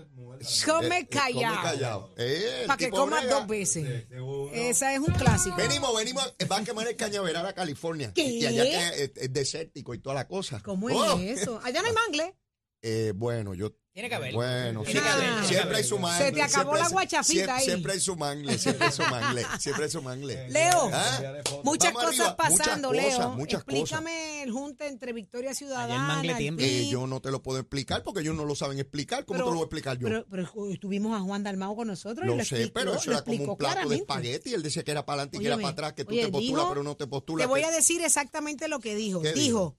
Come 0.67 0.97
Eh, 0.97 1.01
eh, 1.01 1.07
callado. 1.09 1.57
Come 1.57 1.63
callado. 1.71 2.15
Eh, 2.17 2.65
Para 2.67 2.77
que 2.79 2.91
comas 2.91 3.29
dos 3.29 3.47
veces. 3.47 4.07
Esa 4.53 4.95
es 4.95 5.01
un 5.01 5.13
clásico. 5.15 5.57
Venimos, 5.57 5.95
venimos, 5.95 6.35
eh, 6.39 6.47
va 6.47 6.57
a 6.59 6.65
quemar 6.65 6.89
el 6.89 6.97
cañaveral 6.97 7.45
a 7.47 7.53
California. 7.53 8.13
¿Qué? 8.15 8.23
Y 8.25 8.47
allá 8.47 8.63
que 8.65 9.05
es, 9.05 9.13
es 9.17 9.33
desértico 9.33 9.93
y 9.95 9.99
toda 9.99 10.15
la 10.15 10.27
cosa. 10.27 10.61
¿Cómo 10.63 10.87
Oh. 10.89 11.19
es 11.19 11.41
eso? 11.43 11.61
Allá 11.63 11.83
no 11.83 11.89
hay 11.89 11.95
mangle. 11.95 12.35
Eh, 12.83 13.13
bueno, 13.15 13.53
yo. 13.53 13.73
Tiene 13.93 14.09
que 14.09 14.15
haber. 14.15 14.33
Bueno, 14.35 14.85
sí, 14.85 14.93
siempre 14.93 15.11
haber. 15.11 15.75
hay 15.75 15.85
su 15.85 15.99
mangle. 15.99 16.27
Se 16.27 16.33
te 16.33 16.43
acabó 16.43 16.63
siempre 16.63 16.79
la 16.81 16.87
hay- 16.87 16.93
guachafita 16.93 17.25
siempre, 17.35 17.53
ahí. 17.53 17.65
Siempre 17.65 17.93
hay 17.93 18.01
su 18.01 18.17
mangle, 18.17 18.59
siempre 18.59 18.87
hay 18.87 18.93
su 18.93 19.03
mangle, 19.03 19.47
siempre 19.59 19.85
hay 19.85 19.91
su 19.91 20.03
mangle. 20.03 20.49
Leo, 20.51 20.91
¿Ah? 20.93 21.21
muchas 21.65 21.93
Vamos 21.93 22.11
cosas 22.11 22.21
arriba, 22.21 22.37
pasando, 22.37 22.89
muchas 22.91 23.05
Leo. 23.05 23.17
cosas, 23.17 23.37
muchas 23.37 23.61
Explícame 23.63 24.43
el 24.45 24.53
junte 24.53 24.87
entre 24.87 25.13
Victoria 25.13 25.55
Ciudadana. 25.55 26.21
El. 26.23 26.61
Eh, 26.61 26.89
yo 26.89 27.09
no 27.09 27.21
te 27.21 27.33
lo 27.33 27.43
puedo 27.43 27.59
explicar 27.59 28.05
porque 28.05 28.21
ellos 28.21 28.37
no 28.37 28.45
lo 28.45 28.55
saben 28.55 28.79
explicar. 28.79 29.25
¿Cómo 29.25 29.39
Pero- 29.39 29.47
te 29.47 29.51
lo 29.51 29.57
voy 29.57 29.63
a 29.63 29.67
explicar 29.67 29.99
yo? 29.99 30.07
Pero, 30.07 30.27
pero 30.31 30.53
tuvimos 30.81 31.19
a 31.19 31.21
Juan 31.25 31.43
Dalmao 31.43 31.75
con 31.75 31.89
nosotros 31.89 32.25
y 32.27 32.29
lo 32.31 32.37
lo 32.37 32.45
sé, 32.45 32.63
explicó, 32.63 32.75
pero 32.75 32.95
eso 32.95 33.07
lo 33.07 33.13
era 33.17 33.23
como 33.23 33.33
explicó 33.35 33.53
un 33.53 33.59
plato 33.59 33.89
de 33.89 33.97
espagueti. 33.97 34.55
Él 34.55 34.63
decía 34.63 34.85
que 34.85 34.93
era 34.93 35.05
para 35.05 35.23
adelante 35.23 35.37
y 35.39 35.41
que 35.41 35.47
era 35.49 35.57
para 35.57 35.69
atrás, 35.71 35.93
que 35.95 36.05
tú 36.05 36.13
oye, 36.13 36.27
te 36.27 36.31
postulas, 36.31 36.57
dijo- 36.63 36.69
pero 36.69 36.83
no 36.85 36.97
te 36.97 37.09
postulas. 37.09 37.45
Te 37.45 37.49
voy 37.49 37.61
que- 37.61 37.67
a 37.67 37.71
decir 37.73 38.01
exactamente 38.03 38.69
lo 38.69 38.79
que 38.79 38.95
dijo. 38.95 39.21
¿Qué 39.21 39.33
Dijo, 39.33 39.77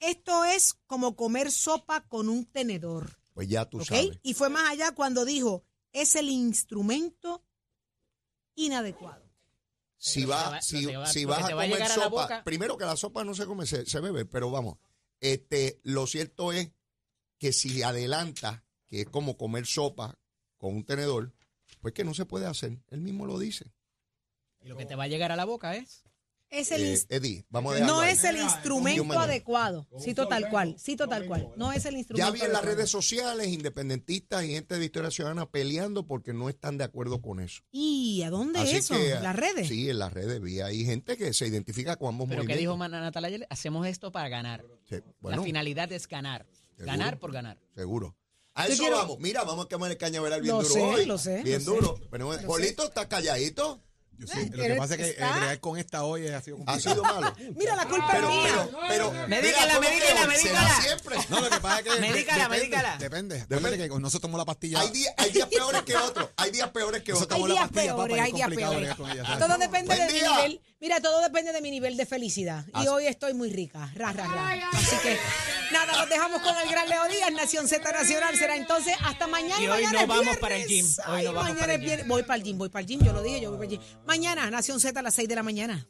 esto 0.00 0.44
es 0.46 0.74
como 0.86 1.14
comer 1.14 1.52
sopa 1.52 2.00
con 2.08 2.30
un 2.30 2.46
tenedor. 2.46 3.18
Pues 3.34 3.48
ya 3.48 3.68
tú 3.68 3.78
¿Ok? 3.80 3.84
sabes. 3.84 4.18
Y 4.22 4.32
fue 4.34 4.48
más 4.48 4.70
allá 4.70 4.92
cuando 4.94 5.24
dijo, 5.26 5.64
es 5.92 6.14
el 6.16 6.30
instrumento 6.30 7.44
inadecuado. 8.54 9.22
Si, 9.96 10.24
va, 10.24 10.60
si, 10.60 10.86
va- 10.86 11.06
si 11.06 11.24
vas 11.24 11.44
a 11.44 11.46
te 11.48 11.54
va 11.54 11.62
a 11.62 11.68
comer 11.68 11.82
a 11.82 11.88
sopa, 11.88 12.08
boca- 12.08 12.44
primero 12.44 12.76
que 12.76 12.84
la 12.84 12.96
sopa 12.96 13.24
no 13.24 13.34
se 13.34 13.46
come, 13.46 13.64
se, 13.66 13.86
se 13.86 14.00
bebe, 14.00 14.24
pero 14.26 14.50
vamos, 14.50 14.78
este, 15.20 15.80
lo 15.82 16.06
cierto 16.06 16.52
es 16.52 16.70
que 17.38 17.52
si 17.52 17.82
adelanta, 17.82 18.64
que 18.86 19.02
es 19.02 19.08
como 19.08 19.36
comer 19.36 19.66
sopa 19.66 20.18
con 20.58 20.74
un 20.74 20.84
tenedor, 20.84 21.32
pues 21.80 21.94
que 21.94 22.04
no 22.04 22.12
se 22.14 22.26
puede 22.26 22.46
hacer. 22.46 22.78
Él 22.88 23.00
mismo 23.00 23.24
lo 23.26 23.38
dice. 23.38 23.72
Y 24.60 24.68
lo 24.68 24.76
que 24.76 24.84
te 24.86 24.94
va 24.94 25.04
a 25.04 25.08
llegar 25.08 25.32
a 25.32 25.36
la 25.36 25.44
boca 25.44 25.74
es. 25.74 26.04
Es 26.54 26.70
el 26.70 26.82
Eh, 26.84 26.94
ins- 26.94 27.06
Eddie, 27.08 27.44
vamos 27.50 27.72
a 27.72 27.74
dejarlo 27.74 27.94
no 27.96 28.00
ahí. 28.00 28.12
es 28.12 28.22
el 28.24 28.36
instrumento 28.36 29.18
adecuado. 29.18 29.86
Cito 30.00 30.28
tal 30.28 30.48
cual, 30.50 30.76
cito 30.78 31.08
tal 31.08 31.26
cual. 31.26 31.50
No 31.56 31.72
es 31.72 31.84
el 31.84 31.96
instrumento 31.96 32.26
Ya 32.26 32.32
vi 32.32 32.40
en 32.46 32.52
las 32.52 32.64
redes 32.64 32.88
sociales 32.90 33.48
independentistas 33.48 34.44
y 34.44 34.52
gente 34.52 34.74
de 34.74 34.80
Victoria 34.80 35.10
Ciudadana 35.10 35.50
peleando 35.50 36.06
porque 36.06 36.32
no 36.32 36.48
están 36.48 36.78
de 36.78 36.84
acuerdo 36.84 37.20
con 37.20 37.40
eso. 37.40 37.62
¿Y 37.72 38.22
a 38.22 38.30
dónde 38.30 38.60
Así 38.60 38.76
eso? 38.76 38.94
que, 38.94 39.10
¿Las 39.20 39.34
redes? 39.36 39.66
Sí, 39.68 39.90
en 39.90 39.98
las 39.98 40.12
redes 40.12 40.40
vi 40.40 40.60
ahí 40.60 40.84
gente 40.84 41.16
que 41.16 41.32
se 41.32 41.46
identifica 41.46 41.96
con 41.96 42.08
ambos 42.08 42.28
Pero 42.28 42.42
¿qué 42.42 42.46
movimientos. 42.48 42.60
dijo 42.60 42.76
Mana- 42.76 43.00
Natalia 43.00 43.28
ayer? 43.28 43.46
Hacemos 43.50 43.86
esto 43.86 44.12
para 44.12 44.28
ganar. 44.28 44.64
Sí, 44.88 44.96
bueno, 45.20 45.38
la 45.38 45.42
finalidad 45.44 45.90
es 45.92 46.06
ganar. 46.08 46.46
Seguro. 46.76 46.86
Ganar 46.86 47.18
por 47.18 47.32
ganar. 47.32 47.58
seguro. 47.74 48.16
A 48.56 48.66
eso 48.68 48.78
quiero- 48.80 48.96
vamos. 48.98 49.18
Mira, 49.18 49.42
vamos 49.42 49.66
a 49.66 49.68
quemar 49.68 49.90
el 49.90 49.96
cañaveral 49.96 50.40
bien 50.40 50.54
Lo 50.54 50.62
duro 50.62 50.74
sé, 50.74 50.80
hoy. 50.80 51.06
lo 51.06 51.18
sé, 51.18 51.42
Bien 51.42 51.64
lo 51.64 51.72
duro. 51.74 52.00
Pero, 52.10 52.30
Polito 52.46 52.84
está 52.84 53.08
calladito. 53.08 53.82
Yo 54.18 54.26
sí, 54.26 54.48
lo 54.50 54.62
que 54.62 54.74
pasa 54.74 54.94
es 54.94 55.00
que 55.00 55.10
está- 55.10 55.36
bregar 55.38 55.60
con 55.60 55.78
esta 55.78 56.04
hoy 56.04 56.28
ha 56.28 56.40
sido 56.40 56.56
Ha 56.56 56.64
complicado. 56.64 56.94
sido 56.94 57.02
malo. 57.02 57.34
Mira, 57.56 57.76
la 57.76 57.86
culpa 57.86 58.08
Pero, 58.12 58.28
es 58.30 58.34
mía. 58.34 58.52
pero, 58.54 58.80
pero. 58.88 59.28
Medícala, 59.28 59.66
mira, 59.66 59.74
¿cómo 59.74 59.80
medícala, 59.90 60.26
medícala. 60.26 60.80
siempre. 60.80 61.16
No, 61.28 61.40
lo 61.40 61.50
que 61.50 61.60
pasa 61.60 61.78
es 61.80 61.84
que. 61.84 62.00
Medícala, 62.00 62.44
depende, 62.44 62.56
medícala. 62.58 62.96
Depende. 62.98 63.46
Depende 63.48 63.78
que 63.78 63.88
nosotros 63.88 64.20
tomamos 64.22 64.38
la 64.38 64.44
pastilla. 64.44 64.80
Hay 64.80 64.90
días, 64.90 65.14
hay 65.16 65.30
días 65.32 65.48
peores 65.48 65.82
que 65.82 65.96
otros. 65.96 66.28
Hay 66.36 66.50
días 66.50 66.68
peores 66.70 67.02
que 67.02 67.12
otros. 67.12 67.28
Hay 67.40 67.46
días 67.52 67.68
peores, 67.70 68.20
hay 68.20 68.32
días. 68.32 69.38
Todo 69.38 69.58
depende 69.58 69.94
de 69.96 70.06
mi 70.06 70.12
nivel. 70.20 70.60
Mira, 70.80 71.00
todo 71.00 71.22
depende 71.22 71.52
de 71.52 71.60
mi 71.62 71.70
nivel 71.70 71.96
de 71.96 72.04
felicidad. 72.06 72.64
Y 72.82 72.86
hoy 72.88 73.06
estoy 73.06 73.32
muy 73.34 73.50
rica. 73.50 73.90
Ra, 73.94 74.12
ra, 74.12 74.26
ra. 74.26 74.70
Así 74.72 74.96
que, 75.02 75.18
nada, 75.72 75.92
nos 75.92 76.08
dejamos 76.08 76.42
con 76.42 76.56
el 76.56 76.68
gran 76.68 76.88
Leo 76.88 77.08
Díaz. 77.08 77.32
Nación 77.32 77.68
Z 77.68 77.92
Nacional 77.92 78.36
será 78.36 78.56
entonces 78.56 78.94
hasta 79.04 79.26
mañana. 79.26 79.60
Y 79.62 79.68
hoy 79.68 79.84
mañana 79.84 80.00
no 80.02 80.06
vamos 80.06 80.22
viernes. 80.24 80.40
para 80.40 80.56
el 80.56 80.66
gym. 80.66 80.86
Hoy 80.86 81.04
Ay, 81.06 81.24
no 81.24 81.32
vamos 81.32 81.48
mañana 81.50 81.60
para 81.60 81.74
el 81.74 81.80
gym. 81.80 82.08
Voy 82.08 82.22
para 82.22 82.36
el 82.36 82.42
gym, 82.42 82.58
voy 82.58 82.68
para 82.68 82.80
el 82.80 82.86
gym. 82.86 83.04
Yo 83.04 83.12
lo 83.12 83.22
dije, 83.22 83.40
yo 83.40 83.50
voy 83.50 83.58
para 83.58 83.70
el 83.70 83.78
gym. 83.78 84.04
Mañana, 84.06 84.50
Nación 84.50 84.80
Z 84.80 84.98
a 84.98 85.02
las 85.02 85.14
6 85.14 85.28
de 85.28 85.34
la 85.34 85.42
mañana. 85.42 85.86